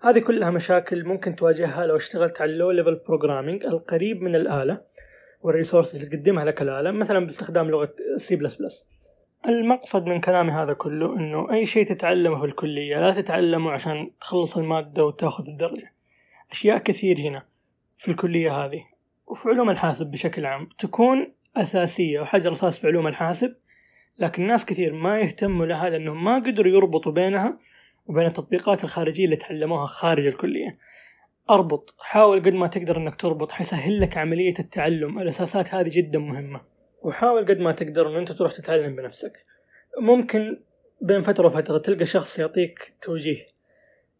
هذه 0.00 0.18
كلها 0.18 0.50
مشاكل 0.50 1.04
ممكن 1.04 1.36
تواجهها 1.36 1.86
لو 1.86 1.96
اشتغلت 1.96 2.40
على 2.40 2.52
ال 2.52 2.70
low 2.70 2.79
level 2.79 2.94
programming 2.94 3.64
القريب 3.64 4.22
من 4.22 4.36
الآلة 4.36 4.80
وال 5.42 5.52
resources 5.52 5.96
اللي 5.96 6.16
تقدمها 6.16 6.44
لك 6.44 6.62
الآلة 6.62 6.90
مثلا 6.90 7.18
باستخدام 7.18 7.70
لغة 7.70 7.94
سي 8.16 8.36
بلس 8.36 8.54
بلس 8.54 8.84
المقصد 9.48 10.06
من 10.06 10.20
كلامي 10.20 10.52
هذا 10.52 10.72
كله 10.72 11.16
إنه 11.16 11.52
أي 11.52 11.66
شيء 11.66 11.86
تتعلمه 11.86 12.38
في 12.38 12.44
الكلية 12.44 13.00
لا 13.00 13.12
تتعلمه 13.12 13.70
عشان 13.70 14.10
تخلص 14.20 14.56
المادة 14.56 15.04
وتأخذ 15.04 15.48
الدرجة. 15.48 15.92
أشياء 16.50 16.78
كثير 16.78 17.20
هنا 17.20 17.46
في 17.96 18.10
الكلية 18.10 18.64
هذه. 18.64 18.84
وفي 19.26 19.48
علوم 19.48 19.70
الحاسب 19.70 20.10
بشكل 20.10 20.46
عام 20.46 20.68
تكون 20.78 21.32
أساسية 21.56 22.20
وحجر 22.20 22.52
أساس 22.52 22.78
في 22.78 22.86
علوم 22.86 23.06
الحاسب 23.06 23.54
لكن 24.18 24.46
ناس 24.46 24.64
كثير 24.64 24.92
ما 24.92 25.20
يهتموا 25.20 25.66
لها 25.66 25.88
لأنهم 25.90 26.24
ما 26.24 26.34
قدروا 26.34 26.72
يربطوا 26.72 27.12
بينها 27.12 27.58
وبين 28.06 28.26
التطبيقات 28.26 28.84
الخارجية 28.84 29.24
اللي 29.24 29.36
تعلموها 29.36 29.86
خارج 29.86 30.26
الكلية. 30.26 30.72
أربط 31.50 31.94
حاول 31.98 32.40
قد 32.40 32.52
ما 32.52 32.66
تقدر 32.66 32.96
إنك 32.96 33.20
تربط 33.20 33.52
حيسهل 33.52 34.00
لك 34.00 34.16
عملية 34.16 34.54
التعلم. 34.58 35.18
الأساسات 35.18 35.74
هذه 35.74 35.90
جدا 35.92 36.18
مهمة. 36.18 36.71
وحاول 37.02 37.46
قد 37.46 37.58
ما 37.58 37.72
تقدر 37.72 38.08
إن 38.08 38.16
أنت 38.16 38.32
تروح 38.32 38.52
تتعلم 38.52 38.96
بنفسك. 38.96 39.44
ممكن 39.98 40.60
بين 41.00 41.22
فترة 41.22 41.46
وفترة 41.46 41.78
تلقى 41.78 42.06
شخص 42.06 42.38
يعطيك 42.38 42.92
توجيه 43.02 43.52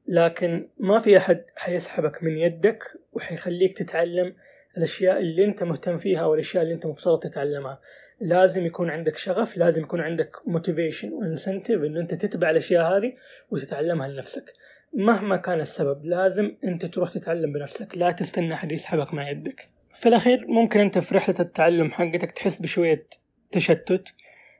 لكن 0.07 0.69
ما 0.79 0.99
في 0.99 1.17
أحد 1.17 1.45
حيسحبك 1.57 2.23
من 2.23 2.39
يدك 2.39 2.85
وحيخليك 3.13 3.79
تتعلم 3.79 4.35
الأشياء 4.77 5.19
اللي 5.19 5.45
أنت 5.45 5.63
مهتم 5.63 5.99
فيها 5.99 6.27
والاشياء 6.27 6.63
اللي 6.63 6.75
أنت 6.75 6.87
مفترض 6.87 7.19
تتعلمها. 7.19 7.81
لازم 8.21 8.67
يكون 8.67 8.91
عندك 8.91 9.17
شغف 9.17 9.57
لازم 9.57 9.83
يكون 9.83 10.01
عندك 10.01 10.37
motivation 10.47 11.13
و 11.13 11.20
incentive 11.20 11.83
إن 11.83 11.97
أنت 11.97 12.15
تتبع 12.15 12.51
الأشياء 12.51 12.97
هذه 12.97 13.13
وتتعلمها 13.51 14.09
لنفسك. 14.09 14.53
مهما 14.95 15.37
كان 15.37 15.61
السبب 15.61 16.05
لازم 16.05 16.57
أنت 16.65 16.87
تروح 16.87 17.11
تتعلم 17.11 17.53
بنفسك 17.53 17.97
لا 17.97 18.11
تستنى 18.11 18.55
أحد 18.55 18.73
يسحبك 18.73 19.15
مع 19.15 19.31
يدك. 19.31 19.69
في 19.95 20.09
الأخير 20.09 20.47
ممكن 20.49 20.81
أنت 20.81 20.99
في 20.99 21.15
رحلة 21.15 21.35
التعلم 21.41 21.91
حقتك 21.91 22.33
تحس 22.33 22.59
بشوية 22.59 23.07
تشتت 23.51 24.15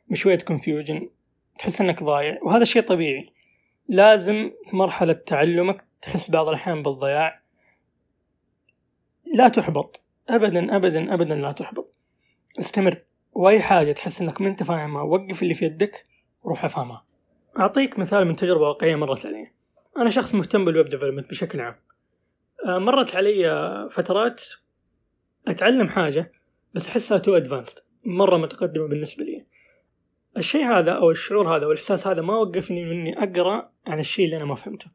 بشوية 0.09 0.39
confusion 0.39 1.09
تحس 1.59 1.81
إنك 1.81 2.03
ضايع 2.03 2.39
وهذا 2.43 2.65
شيء 2.65 2.83
طبيعي. 2.83 3.33
لازم 3.89 4.51
في 4.71 4.77
مرحلة 4.77 5.13
تعلمك 5.13 5.85
تحس 6.03 6.31
بعض 6.31 6.49
الأحيان 6.49 6.83
بالضياع. 6.83 7.43
لا 9.35 9.49
تحبط. 9.49 10.03
ابدا 10.29 10.77
ابدا 10.77 11.15
ابدا 11.15 11.35
لا 11.35 11.53
تحبط. 11.53 11.99
استمر. 12.59 13.03
وأي 13.33 13.61
حاجة 13.61 13.93
تحس 13.93 14.21
إنك 14.21 14.41
ما 14.41 14.49
أنت 14.49 14.63
فاهمها 14.63 15.03
وقف 15.03 15.43
اللي 15.43 15.55
في 15.55 15.65
يدك 15.65 16.07
وروح 16.43 16.65
أفهمها. 16.65 17.05
أعطيك 17.59 17.99
مثال 17.99 18.25
من 18.25 18.37
تجربة 18.37 18.69
واقعية 18.69 18.95
مرت 18.95 19.27
علي. 19.27 19.51
أنا 19.97 20.11
شخص 20.11 20.35
مهتم 20.35 20.65
بال 20.65 20.74
web 20.74 20.87
development 20.87 21.31
بشكل 21.31 21.61
عام. 21.61 21.77
آه، 22.67 22.79
مرت 22.79 23.17
علي 23.17 23.89
فترات 23.91 24.43
أتعلم 25.49 25.89
حاجة 25.89 26.33
بس 26.75 26.89
أحسها 26.89 27.19
too 27.19 27.37
advanced 27.37 27.79
مرة 28.05 28.37
متقدمة 28.37 28.87
بالنسبة 28.87 29.25
لي. 29.25 29.47
الشيء 30.37 30.65
هذا 30.65 30.93
أو 30.93 31.11
الشعور 31.11 31.57
هذا 31.57 31.65
أو 31.65 31.73
الإحساس 31.73 32.07
هذا 32.07 32.23
ما 32.23 32.37
وقفني 32.37 32.85
من 32.85 32.91
إني 32.91 33.23
أقرأ 33.23 33.73
عن 33.87 34.01
الشيء 34.01 34.25
اللي 34.25 34.37
أنا 34.37 34.45
ما 34.45 34.55
فهمته. 34.55 34.87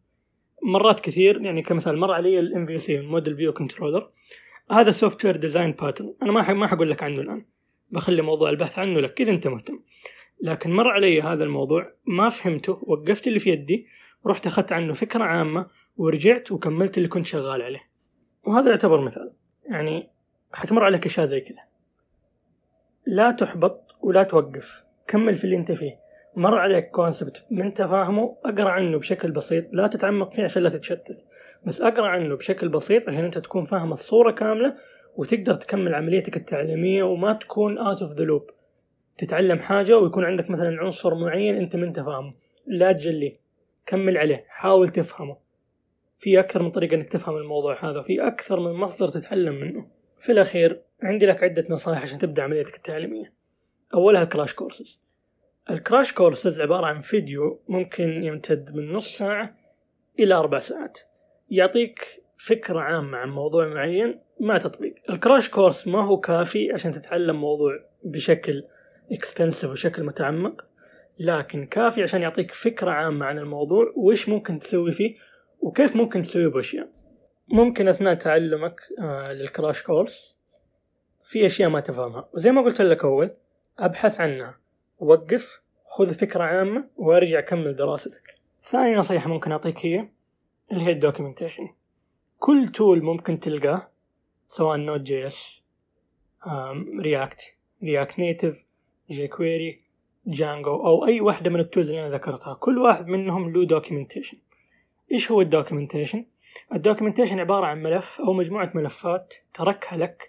مرات 0.64 1.00
كثير 1.00 1.42
يعني 1.42 1.62
كمثال 1.62 1.98
مر 1.98 2.12
علي 2.12 2.40
ال 2.40 2.66
MVC 2.66 3.02
model 3.02 3.36
view 3.36 3.54
controller 3.54 4.10
هذا 4.72 4.92
software 4.92 5.36
design 5.36 5.72
pattern 5.72 6.16
أنا 6.22 6.32
ما 6.32 6.54
ما 6.54 6.68
حقول 6.68 6.92
لك 6.92 7.04
عنه 7.04 7.22
الآن. 7.22 7.46
بخلي 7.92 8.22
موضوع 8.22 8.50
البحث 8.50 8.80
عنه 8.80 9.00
لك 9.00 9.22
إذا 9.22 9.32
أنت 9.32 9.48
مهتم 9.48 9.80
لكن 10.42 10.72
مر 10.72 10.90
علي 10.90 11.22
هذا 11.22 11.44
الموضوع 11.44 11.94
ما 12.06 12.30
فهمته 12.30 12.84
وقفت 12.88 13.28
اللي 13.28 13.40
في 13.40 13.50
يدي 13.50 13.88
ورحت 14.24 14.48
أخذت 14.48 14.72
عنه 14.72 14.94
فكرة 14.94 15.24
عامة 15.24 15.68
ورجعت 15.98 16.52
وكملت 16.52 16.98
اللي 16.98 17.10
كنت 17.10 17.26
شغال 17.26 17.62
عليه. 17.62 17.90
وهذا 18.44 18.70
يعتبر 18.70 19.02
مثال. 19.02 19.34
يعني 19.66 20.10
حتمر 20.54 20.84
عليك 20.84 21.06
أشياء 21.06 21.26
زي 21.26 21.42
كذا. 21.42 21.62
لا 23.06 23.32
تحبط 23.32 23.96
ولا 24.02 24.24
توقف. 24.24 24.84
كمل 25.08 25.36
في 25.36 25.44
اللي 25.44 25.56
أنت 25.56 25.72
فيه. 25.72 26.00
مر 26.36 26.58
عليك 26.58 26.90
concept 26.90 27.46
ما 27.52 27.64
أنت 27.64 27.82
فاهمه 27.82 28.38
أقرأ 28.46 28.70
عنه 28.70 28.98
بشكل 28.98 29.32
بسيط. 29.32 29.66
لا 29.72 29.88
تتعمق 29.88 30.34
فيه 30.34 30.44
عشان 30.44 30.64
لا 30.64 30.70
تتشتت. 30.70 31.26
بس 31.66 31.82
أقرأ 31.82 32.08
عنه 32.08 32.36
بشكل 32.36 32.70
بسيط 32.70 33.10
عشان 33.10 33.26
أنت 33.26 33.38
تكون 33.38 33.66
فاهم 33.66 33.92
الصورة 33.94 34.32
كاملة 34.32 34.78
وتقدر 35.16 35.54
تكمل 35.54 35.96
عمليتك 35.96 36.38
التعليمية 36.38 37.04
وما 37.04 37.34
تكون 37.34 37.78
out 37.78 38.02
of 38.02 38.12
the 38.12 38.24
loop 38.24 38.50
تتعلم 39.18 39.60
حاجة 39.60 39.98
ويكون 39.98 40.26
عندك 40.26 40.50
مثلا 40.50 40.78
عنصر 40.80 41.16
معين 41.16 41.56
أنت 41.56 41.76
ما 41.76 41.86
أنت 41.86 42.00
فاهمه. 42.00 42.34
لا 42.68 42.92
تجليه 42.92 43.40
كمل 43.86 44.18
عليه. 44.18 44.46
حاول 44.48 44.90
تفهمه. 44.90 45.38
في 46.20 46.40
أكثر 46.40 46.64
من 46.64 46.72
طريقة 46.72 46.96
إنك 46.96 47.10
تفهم 47.10 47.38
الموضوع 47.38 47.86
هذا. 47.86 48.02
في 48.02 48.28
أكثر 48.28 48.60
من 48.60 48.72
مصدر 48.72 49.08
تتعلم 49.08 49.56
منه. 49.56 49.97
في 50.20 50.32
الأخير 50.32 50.82
عندي 51.04 51.26
لك 51.26 51.44
عدة 51.44 51.66
نصائح 51.70 52.02
عشان 52.02 52.18
تبدأ 52.18 52.44
عمليتك 52.44 52.76
التعليمية. 52.76 53.34
أولها 53.94 54.24
ال 54.24 54.29
crash 54.29 54.54
courses. 54.54 55.00
ال 55.70 55.77
crash 55.77 56.14
courses 56.14 56.62
عبارة 56.62 56.86
عن 56.86 57.02
فيديو 57.02 57.62
ممكن 57.68 58.24
يمتد 58.24 58.76
من 58.76 58.94
نص 58.94 59.18
ساعة 59.18 59.56
إلى 60.20 60.34
أربع 60.34 60.60
ساعات. 60.60 61.00
يعطيك 61.50 62.24
فكرة 62.38 62.80
عامة 62.80 63.18
عن 63.18 63.30
موضوع 63.30 63.68
معين 63.68 64.20
مع 64.40 64.58
تطبيق. 64.58 64.96
ال 65.10 65.16
crash 65.16 65.50
course 65.50 65.88
ما 65.88 66.06
هو 66.06 66.20
كافي 66.20 66.72
عشان 66.72 66.92
تتعلم 66.92 67.42
موضوع 67.42 67.80
بشكل 68.04 68.64
extensive 69.12 69.72
وشكل 69.72 70.04
متعمق 70.04 70.66
لكن 71.20 71.66
كافي 71.66 72.04
عشان 72.04 72.22
يعطيك 72.22 72.52
فكرة 72.52 72.92
عامة 72.92 73.26
عن 73.26 73.38
الموضوع 73.38 73.94
وإيش 73.96 74.30
ممكن 74.30 74.60
تسوي 74.60 74.92
فيه 74.92 75.16
وكيف 75.60 75.96
ممكن 75.96 76.22
تسوي 76.22 76.50
بأشياء. 76.50 76.97
ممكن 77.50 77.88
أثناء 77.88 78.14
تعلمك 78.14 78.82
آه 79.00 79.34
لل 79.34 79.48
crash 79.48 79.84
course 79.84 80.38
في 81.24 81.46
أشياء 81.46 81.70
ما 81.70 81.80
تفهمها. 81.80 82.30
وزي 82.34 82.52
ما 82.52 82.62
قلت 82.62 82.82
لك 82.82 83.04
أول 83.04 83.32
أبحث 83.80 84.22
عنها. 84.22 84.58
وقف 85.00 85.62
خذ 85.86 86.14
فكرة 86.14 86.44
عامة 86.44 86.90
وارجع 86.98 87.42
كمل 87.42 87.74
دراستك. 87.74 88.36
ثاني 88.62 88.96
نصيحة 88.96 89.30
ممكن 89.30 89.52
أعطيك 89.52 89.86
هي 89.86 90.10
اللي 90.72 90.84
هي 90.84 90.92
ال 90.92 90.97
documentation 90.97 91.70
كل 92.40 92.68
tool 92.68 93.04
ممكن 93.04 93.40
تلقاه 93.40 93.90
سواء 94.48 94.78
Node.js 94.78 95.64
React 97.02 97.56
React 97.84 98.20
Native 98.20 98.66
jQuery 99.10 99.82
Django 100.26 100.76
أو 100.76 101.06
أي 101.06 101.22
واحدة 101.22 101.50
من 101.50 101.60
ال 101.60 101.65
tools 101.65 101.90
اللي 101.90 102.08
أنا 102.08 102.16
ذكرتها. 102.16 102.54
كل 102.54 102.78
واحد 102.78 103.08
منهم 103.08 103.54
له 103.54 103.66
documentation 103.66 104.38
إيش 105.12 105.32
هو 105.32 105.42
ال 105.42 105.48
documentation 105.48 106.26
ال 106.74 106.78
documentation 106.78 107.40
عبارة 107.40 107.66
عن 107.66 107.84
ملف 107.84 108.22
أو 108.22 108.34
مجموعة 108.34 108.72
ملفات 108.76 109.34
تركها 109.54 109.98
لك 109.98 110.28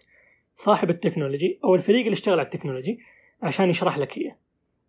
صاحب 0.55 0.91
ال 0.91 0.97
technology 0.97 1.61
أو 1.65 1.75
الفريق 1.75 2.01
اللي 2.01 2.13
اشتغل 2.13 2.39
على 2.39 2.47
ال 2.47 2.51
technology 2.51 2.99
عشان 3.43 3.71
يشرح 3.71 3.99
لك 3.99 4.19
هي. 4.19 4.33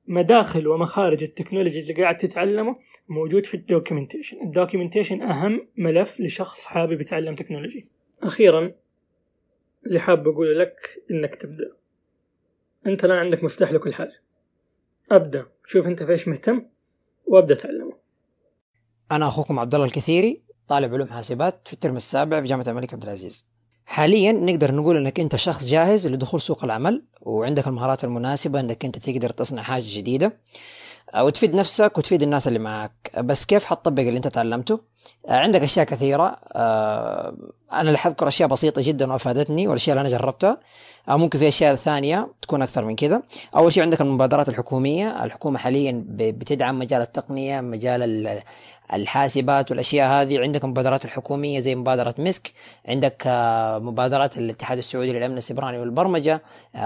مداخل 0.07 0.67
ومخارج 0.67 1.23
ال 1.23 1.28
technology 1.28 1.79
اللي 1.79 1.93
قاعد 1.93 2.17
تتعلمه 2.17 2.75
موجود 3.09 3.45
في 3.45 3.53
ال 3.53 3.59
documentation. 3.59 4.41
ال 4.41 4.47
documentation 4.47 5.21
أهم 5.21 5.67
ملف 5.77 6.19
لشخص 6.19 6.65
حابب 6.65 7.01
يتعلم 7.01 7.35
technology. 7.35 7.87
أخيرا 8.23 8.71
اللي 9.85 9.99
حاب 9.99 10.27
أقوله 10.27 10.53
لك 10.53 11.03
إنك 11.11 11.35
تبدأ. 11.35 11.71
أنت 12.87 13.05
الآن 13.05 13.17
عندك 13.17 13.43
مفتاح 13.43 13.71
لكل 13.71 13.93
حاجة. 13.93 14.21
أبدأ. 15.11 15.45
شوف 15.65 15.87
أنت 15.87 16.03
في 16.03 16.11
إيش 16.11 16.27
مهتم 16.27 16.65
وأبدأ 17.25 17.55
تعلمه 17.55 17.97
أنا 19.11 19.27
أخوكم 19.27 19.59
عبد 19.59 19.75
الله 19.75 19.87
الكثيري. 19.87 20.48
طالب 20.69 20.93
علوم 20.93 21.07
حاسبات 21.07 21.61
في 21.65 21.73
الترم 21.73 21.95
السابع 21.95 22.41
في 22.41 22.47
جامعة 22.47 22.65
الملك 22.67 22.93
عبد 22.93 23.03
العزيز. 23.03 23.45
حاليا 23.85 24.31
نقدر 24.31 24.75
نقول 24.75 24.97
إنك 24.97 25.19
أنت 25.19 25.35
شخص 25.35 25.65
جاهز 25.69 26.07
لدخول 26.07 26.41
سوق 26.41 26.63
العمل 26.63 27.03
وعندك 27.21 27.67
المهارات 27.67 28.03
المناسبة 28.03 28.59
إنك 28.59 28.85
أنت 28.85 28.97
تقدر 28.97 29.29
تصنع 29.29 29.61
حاجة 29.61 29.83
جديدة 29.85 30.37
وتفيد 31.17 31.55
نفسك 31.55 31.97
وتفيد 31.97 32.21
الناس 32.21 32.47
اللي 32.47 32.59
معك 32.59 33.11
بس 33.17 33.45
كيف 33.45 33.65
حتطبق 33.65 34.03
اللي 34.03 34.17
أنت 34.17 34.27
تعلمته؟ 34.27 34.79
عندك 35.27 35.61
أشياء 35.61 35.85
كثيرة. 35.85 36.37
أنا 37.71 37.81
اللي 37.81 37.97
حذكر 37.97 38.27
أشياء 38.27 38.49
بسيطة 38.49 38.81
جدا 38.81 39.11
وأفادتني 39.11 39.67
والأشياء 39.67 39.97
اللي 39.97 40.07
أنا 40.07 40.17
جربتها 40.17 40.59
ممكن 41.07 41.39
في 41.39 41.47
أشياء 41.47 41.75
ثانية 41.75 42.33
تكون 42.41 42.61
أكثر 42.61 42.85
من 42.85 42.95
كذا. 42.95 43.23
أول 43.55 43.73
شيء 43.73 43.83
عندك 43.83 44.01
المبادرات 44.01 44.49
الحكومية. 44.49 45.23
الحكومة 45.23 45.57
حاليا 45.57 46.05
بتدعم 46.07 46.79
مجال 46.79 47.01
التقنية 47.01 47.61
مجال 47.61 48.41
الحاسبات 48.93 49.71
والأشياء 49.71 50.09
هذه 50.09 50.39
عندك 50.39 50.65
مبادرات 50.65 51.05
الحكومية 51.05 51.59
زي 51.59 51.75
مبادرة 51.75 52.15
مسك 52.17 52.53
عندك 52.87 53.23
مبادرات 53.81 54.37
الاتحاد 54.37 54.77
السعودي 54.77 55.11
للأمن 55.11 55.37
السبراني 55.37 55.79
والبرمجة. 55.79 56.41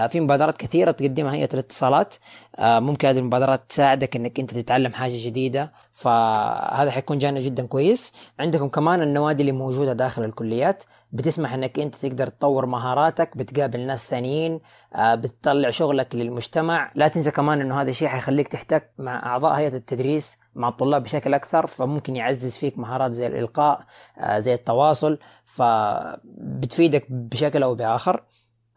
في 0.08 0.20
مبادرات 0.20 0.56
كثيرة 0.56 0.90
تقدمها 0.90 1.34
هيئه 1.34 1.48
الاتصالات. 1.54 2.14
ممكن 2.60 3.08
هذه 3.08 3.18
المبادرات 3.18 3.62
تساعدك 3.68 4.16
إنك 4.16 4.40
أنت 4.40 4.54
تتعلم 4.54 4.92
حاجة 4.92 5.26
جديدة 5.26 5.72
فهذا 5.92 6.90
حيكون 6.90 7.18
جانب 7.18 7.42
جدا 7.42 7.66
كويس. 7.66 8.12
عندكم 8.38 8.68
كمان 8.68 9.02
النوادي 9.02 9.40
اللي 9.40 9.52
موجودة 9.52 9.92
داخل 9.92 10.24
الكليات. 10.24 10.84
بتسمح 11.14 11.54
إنك 11.54 11.78
أنت 11.78 11.94
تقدر 11.94 12.26
تطور 12.26 12.66
مهاراتك 12.66 13.36
بتقابل 13.36 13.80
ناس 13.80 14.06
ثانيين 14.06 14.60
بتطلع 14.98 15.70
شغلك 15.70 16.14
للمجتمع. 16.14 16.92
لا 16.94 17.08
تنسى 17.08 17.30
كمان 17.30 17.60
إنه 17.60 17.80
هذا 17.80 17.90
الشيء 17.90 18.08
حيخليك 18.08 18.48
تحتك 18.48 18.90
مع 18.98 19.26
أعضاء 19.26 19.52
هيئة 19.52 19.76
التدريس 19.76 20.38
مع 20.54 20.68
الطلاب 20.68 21.02
بشكل 21.02 21.34
أكثر 21.34 21.66
فممكن 21.66 22.16
يعزز 22.16 22.58
فيك 22.58 22.78
مهارات 22.78 23.12
زي 23.12 23.26
الإلقاء 23.26 23.80
زي 24.36 24.54
التواصل 24.54 25.18
فبتفيدك 25.44 27.06
بشكل 27.10 27.62
أو 27.62 27.74
بآخر. 27.74 28.22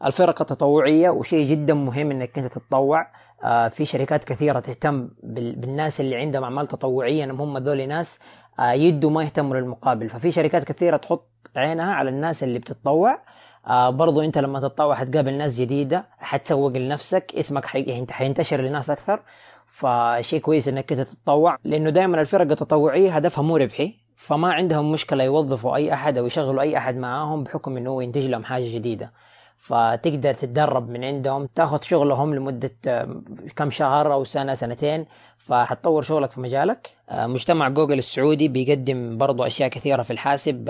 الفرق 0.06 0.42
التطوعية 0.42 1.10
وشيء 1.10 1.46
جدا 1.46 1.74
مهم 1.74 2.12
إنك 2.12 2.38
أنت 2.38 2.54
تتطوع 2.54 3.08
في 3.70 3.86
شركات 3.86 4.24
كثيرة 4.24 4.60
تهتم 4.60 5.10
بالناس 5.24 6.02
اللي 6.02 6.16
عندهم 6.16 6.44
أعمال 6.44 6.68
تطوعية 6.68 7.24
إنهم 7.24 7.42
هم 7.42 7.58
ذول 7.58 7.88
ناس 7.88 8.20
يدوا 8.60 9.10
ما 9.10 9.24
يهتموا 9.24 9.56
للمقابل. 9.56 10.10
ففي 10.10 10.32
شركات 10.32 10.64
كثيرة 10.64 10.98
تحط 10.98 11.30
عينها 11.58 11.94
على 11.94 12.10
الناس 12.10 12.44
اللي 12.44 12.60
بتتطوع. 12.60 13.20
آه 13.68 13.90
برضو 13.90 14.22
انت 14.22 14.38
لما 14.38 14.60
تتطوع 14.60 14.96
حتقابل 14.96 15.34
ناس 15.34 15.60
جديدة 15.62 16.06
حتسوق 16.20 16.72
لنفسك 16.78 17.34
اسمك 17.36 17.66
حي... 17.66 18.06
حينتشر 18.10 18.62
لناس 18.62 18.90
أكثر. 18.90 19.20
فشيء 19.66 20.40
كويس 20.40 20.68
إنك 20.68 20.92
أنت 20.92 21.02
تتطوع 21.02 21.58
لأنه 21.64 21.90
دائما 21.90 22.22
الفرق 22.22 22.52
التطوعية 22.52 23.16
هدفها 23.16 23.44
مو 23.44 23.58
ربحي. 23.58 23.94
فما 24.16 24.54
عندهم 24.54 24.92
مشكلة 24.92 25.24
يوظفوا 25.24 25.76
أي 25.76 25.94
أحد 25.94 26.18
أو 26.18 26.26
يشغلوا 26.26 26.62
أي 26.62 26.78
أحد 26.78 26.98
معاهم 26.98 27.44
بحكم 27.44 27.78
إنه 27.78 27.90
هو 27.90 28.02
ينتج 28.02 28.28
لهم 28.28 28.44
حاجة 28.44 28.76
جديدة. 28.76 29.12
فتقدر 29.58 30.34
تتدرب 30.34 30.90
من 30.90 31.04
عندهم 31.04 31.50
تاخذ 31.56 31.82
شغلهم 31.82 32.36
لمدة 32.36 32.72
كم 33.56 33.70
شهر 33.70 34.14
أو 34.14 34.24
سنة 34.24 34.54
سنتين 34.54 35.06
فحتطور 35.38 36.02
شغلك 36.02 36.32
في 36.32 36.42
مجالك. 36.42 36.90
مجتمع 37.12 37.70
جوجل 37.70 37.98
السعودي 37.98 38.48
بيقدم 38.48 39.18
برضو 39.18 39.44
أشياء 39.44 39.70
كثيرة 39.70 40.02
في 40.02 40.12
الحاسب 40.12 40.66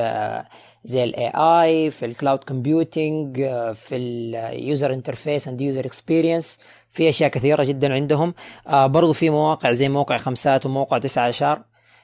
زي 0.86 1.04
ال 1.04 1.32
AI 1.36 1.91
في 1.91 2.06
ال 2.06 2.12
cloud 2.12 2.43
computing 2.43 3.36
في 3.73 3.95
ال 3.95 4.15
user 4.15 4.93
interface 4.93 5.47
and 5.47 5.62
user 5.62 5.86
experience 5.86 6.60
في 6.91 7.10
أشياء 7.10 7.30
كثيرة 7.30 7.63
جدا 7.63 7.93
عندهم. 7.93 8.34
برضو 8.71 9.13
في 9.13 9.30
مواقع 9.30 9.71
زي 9.71 9.89
موقع 9.89 10.17
خمسات 10.17 10.65
وموقع 10.65 10.97
تسعة 10.97 11.28
عشر. 11.28 11.62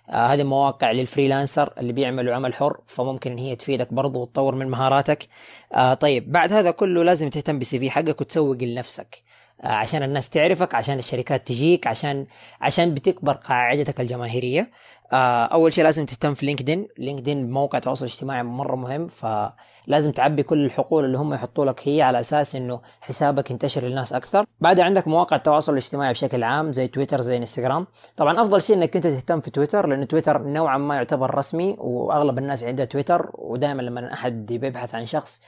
آه 0.09 0.27
هذه 0.33 0.43
مواقع 0.43 0.91
لل 0.91 1.05
freelancer 1.05 1.73
اللي 1.77 1.93
بيعملوا 1.93 2.35
عمل 2.35 2.53
حر 2.53 2.77
فممكن 2.87 3.31
إن 3.31 3.37
هي 3.37 3.55
تفيدك 3.55 3.93
برضو 3.93 4.21
وتطور 4.21 4.55
من 4.55 4.67
مهاراتك. 4.67 5.27
آه 5.73 5.93
طيب 5.93 6.31
بعد 6.31 6.53
هذا 6.53 6.71
كله 6.71 7.03
لازم 7.03 7.29
تهتم 7.29 7.57
بال 7.59 7.79
CV 7.79 7.89
حقك 7.91 8.21
وتسوق 8.21 8.57
لنفسك. 8.63 9.23
آه 9.61 9.67
عشان 9.67 10.03
الناس 10.03 10.29
تعرفك 10.29 10.75
عشان 10.75 10.99
الشركات 10.99 11.47
تجيك 11.47 11.87
عشان 11.87 12.25
عشان 12.61 12.93
بتكبر 12.93 13.33
قاعدتك 13.33 14.01
الجماهيرية. 14.01 14.71
أول 15.13 15.73
شيء 15.73 15.83
لازم 15.83 16.05
تهتم 16.05 16.33
في 16.33 16.45
LinkedIn. 16.45 16.87
LinkedIn 16.97 17.51
موقع 17.51 17.79
تواصل 17.79 18.05
اجتماعي 18.05 18.43
مرة 18.43 18.75
مهم 18.75 19.07
فلازم 19.07 20.11
تعبي 20.11 20.43
كل 20.43 20.65
الحقول 20.65 21.05
اللي 21.05 21.17
هم 21.17 21.33
يحطوا 21.33 21.65
لك 21.65 21.87
هي 21.87 22.01
على 22.01 22.19
أساس 22.19 22.55
إنه 22.55 22.81
حسابك 23.01 23.51
ينتشر 23.51 23.83
للناس 23.83 24.13
أكثر. 24.13 24.45
بعدها 24.61 24.85
عندك 24.85 25.07
مواقع 25.07 25.37
التواصل 25.37 25.71
الاجتماعي 25.71 26.13
بشكل 26.13 26.43
عام 26.43 26.71
زي 26.71 26.87
تويتر 26.87 27.21
زي 27.21 27.37
إنستغرام. 27.37 27.87
طبعا 28.17 28.41
أفضل 28.41 28.61
شيء 28.61 28.75
إنك 28.75 28.95
أنت 28.95 29.07
تهتم 29.07 29.41
في 29.41 29.51
تويتر 29.51 29.87
لأنه 29.87 30.05
تويتر 30.05 30.43
نوعا 30.43 30.77
ما 30.77 30.95
يعتبر 30.95 31.35
رسمي 31.35 31.75
وأغلب 31.79 32.37
الناس 32.37 32.63
عندها 32.63 32.85
تويتر. 32.85 33.31
ودائما 33.33 33.81
لما 33.81 34.13
أحد 34.13 34.45
بيبحث 34.45 34.95
عن 34.95 35.05
شخص 35.05 35.41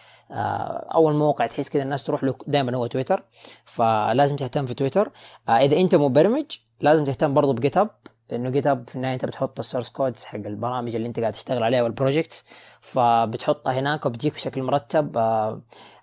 أول 0.95 1.13
موقع 1.13 1.45
تحس 1.45 1.69
كذا 1.69 1.84
الناس 1.84 2.04
تروح 2.04 2.23
له 2.23 2.36
دائما 2.47 2.78
هو 2.78 2.88
تويتر. 2.88 3.23
فلازم 3.65 4.36
تهتم 4.36 4.65
في 4.65 4.73
تويتر. 4.73 5.12
إذا 5.49 5.78
أنت 5.78 5.95
مبرمج 5.95 6.45
لازم 6.82 7.04
تهتم 7.04 7.34
برضه 7.34 7.54
ب 7.54 7.78
GitHub. 7.78 7.89
إنه 8.34 8.50
GitHub 8.50 8.89
في 8.90 8.96
النهاية 8.96 9.14
أنت 9.14 9.26
بتحط 9.26 9.60
ال 9.60 9.64
source 9.64 9.89
codes 9.89 10.26
حق 10.26 10.36
البرامج 10.36 10.96
اللي 10.96 11.08
أنت 11.08 11.20
قاعد 11.20 11.34
تشتغل 11.34 11.64
عليها 11.64 11.84
وال 11.84 11.96
projects 11.96 12.45
فبتحطها 12.82 13.74
هناك 13.74 14.06
وبتجيك 14.06 14.34
بشكل 14.34 14.64
مرتب. 14.64 15.18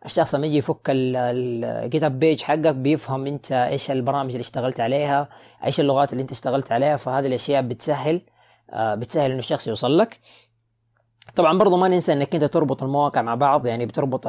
الشخص 0.05 0.35
لما 0.35 0.47
يجي 0.47 0.57
يفك 0.57 0.81
ال 0.89 2.05
GitHub 2.05 2.19
page 2.19 2.43
حقك 2.43 2.75
بيفهم 2.75 3.27
أنت 3.27 3.53
إيش 3.53 3.91
البرامج 3.91 4.31
اللي 4.31 4.41
اشتغلت 4.41 4.81
عليها 4.81 5.29
إيش 5.65 5.81
اللغات 5.81 6.13
اللي 6.13 6.23
أنت 6.23 6.33
اشتغلت 6.33 6.73
عليها 6.73 6.97
فهذه 6.97 7.27
الأشياء 7.27 7.63
بتسهل 7.63 8.21
بتسهل 8.75 9.31
إنه 9.31 9.39
الشخص 9.39 9.67
يوصل 9.69 9.99
لك. 9.99 10.21
طبعا 11.37 11.59
برضو 11.59 11.77
ما 11.77 11.89
ننسى 11.89 12.13
إنك 12.13 12.35
أنت 12.35 12.45
تربط 12.45 12.83
المواقع 12.83 13.23
مع 13.23 13.35
بعض 13.35 13.67
يعني 13.67 13.87
بتربط 13.87 14.27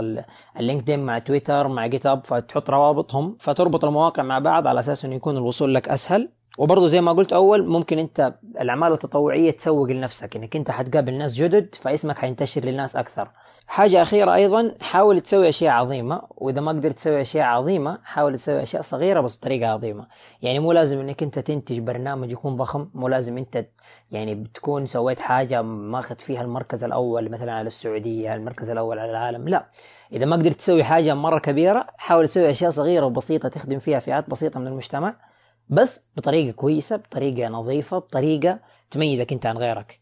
ال 0.60 0.64
LinkedIn 0.64 1.00
مع 1.00 1.20
تويتر 1.20 1.68
مع 1.68 1.88
GitHub 1.88 2.26
فتحط 2.26 2.70
روابطهم 2.70 3.38
فتربط 3.40 3.86
المواقع 3.86 4.24
مع 4.24 4.40
بعض 4.40 4.68
على 4.68 4.80
أساس 4.80 5.06
إنه 5.06 5.16
يكون 5.16 5.38
الوصول 5.38 5.76
لك 5.76 5.90
أسهل. 5.90 6.30
وبرضه 6.58 6.88
زي 6.88 7.02
ما 7.02 7.12
قلت 7.12 7.34
أول 7.34 7.68
ممكن 7.68 8.00
أنت 8.00 8.34
الأعمال 8.62 8.94
التطوعية 8.94 9.52
تسوق 9.52 9.89
لنفسك 9.89 10.36
إنك 10.36 10.56
أنت 10.56 10.72
حتقابل 10.72 11.13
ناس 11.13 11.36
جدد 11.36 11.76
فاسمك 11.76 12.18
حينتشر 12.18 12.62
للناس 12.66 12.96
أكثر. 12.96 13.30
حاجة 13.68 14.02
أخيرة 14.02 14.34
أيضا 14.34 14.74
حاول 14.82 15.22
تسوي 15.22 15.50
أشياء 15.50 15.74
عظيمة 15.74 16.22
وإذا 16.30 16.62
ما 16.62 16.72
قدرت 16.72 16.96
تسوي 16.96 17.22
أشياء 17.22 17.46
عظيمة 17.46 18.00
حاول 18.04 18.36
تسوي 18.36 18.63
أشياء 18.63 18.82
صغيرة 18.82 19.22
بس 19.22 19.38
بطريقة 19.38 19.68
عظيمة. 19.70 20.08
يعني 20.42 20.60
مو 20.60 20.72
لازم 20.72 21.00
إنك 21.00 21.24
أنت 21.24 21.39
تنتج 21.39 21.80
برنامج 21.80 22.32
يكون 22.32 22.56
ضخم 22.56 22.89
مو 22.94 23.08
لازم 23.08 23.38
أنت 23.38 23.66
يعني 24.12 24.36
بتكون 24.36 24.86
سويت 24.86 25.20
حاجة 25.20 25.62
ماخذ 25.62 26.16
فيها 26.20 26.42
المركز 26.42 26.84
الأول 26.84 27.30
مثلا 27.30 27.54
على 27.54 27.68
السعودية 27.68 28.36
المركز 28.36 28.70
الأول 28.70 29.00
على 29.00 29.12
العالم 29.12 29.48
لا. 29.48 29.66
إذا 30.12 30.26
ما 30.26 30.36
قدرت 30.36 30.56
تسوي 30.56 30.84
حاجة 30.84 31.13
مرة 31.13 31.39
كبيرة 31.39 31.88
حاول 31.98 32.28
تسوي 32.28 32.50
أشياء 32.50 32.72
صغيرة 32.72 33.06
وبسيطة 33.06 33.50
تخدم 33.50 33.80
فيها 33.80 34.00
فئات 34.00 34.30
بسيطة 34.30 34.60
من 34.60 34.68
المجتمع. 34.68 35.33
بس 35.69 36.06
بطريقة 36.17 36.56
كويسة 36.56 36.95
بطريقة 36.95 37.49
نظيفة 37.49 37.97
بطريقة 37.97 38.60
تميزك 38.91 39.34
انت 39.34 39.45
عن 39.45 39.58
غيرك. 39.58 39.99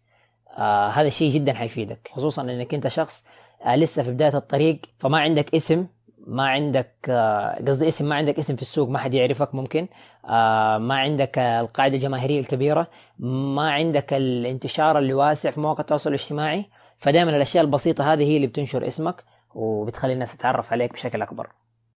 آه 0.57 0.87
هذا 0.89 1.07
الشيء 1.07 1.31
جدا 1.31 1.53
حيفيدك 1.53 2.09
خصوصا 2.11 2.41
إنك 2.41 2.73
انت 2.73 2.87
شخص 2.87 3.25
آه 3.65 3.75
لسه 3.75 4.03
في 4.03 4.11
بداية 4.11 4.37
الطريق 4.37 4.81
فما 4.99 5.19
عندك 5.19 5.55
اسم 5.55 5.87
ما 6.27 6.47
عندك 6.47 6.95
آه، 7.09 7.63
قصدي 7.67 7.87
اسم 7.87 8.09
ما 8.09 8.15
عندك 8.15 8.39
اسم 8.39 8.55
في 8.55 8.61
السوق 8.61 8.89
ما 8.89 8.99
حد 8.99 9.13
يعرفك 9.13 9.55
ممكن. 9.55 9.87
آه، 10.25 10.77
ما 10.77 10.95
عندك 10.95 11.39
القاعدة 11.39 11.95
الجماهيرية 11.95 12.39
الكبيرة 12.39 12.87
ما 13.19 13.71
عندك 13.71 14.13
الانتشار 14.13 14.97
اللي 14.97 15.13
واسع 15.13 15.51
في 15.51 15.59
مواقع 15.59 15.81
التواصل 15.81 16.09
الاجتماعي. 16.09 16.65
فدائما 16.97 17.35
الأشياء 17.35 17.63
البسيطة 17.63 18.13
هذه 18.13 18.23
هي 18.23 18.35
اللي 18.35 18.47
بتنشر 18.47 18.87
اسمك 18.87 19.23
وبتخلي 19.55 20.13
الناس 20.13 20.37
تتعرف 20.37 20.73
عليك 20.73 20.93
بشكل 20.93 21.21
أكبر. 21.21 21.49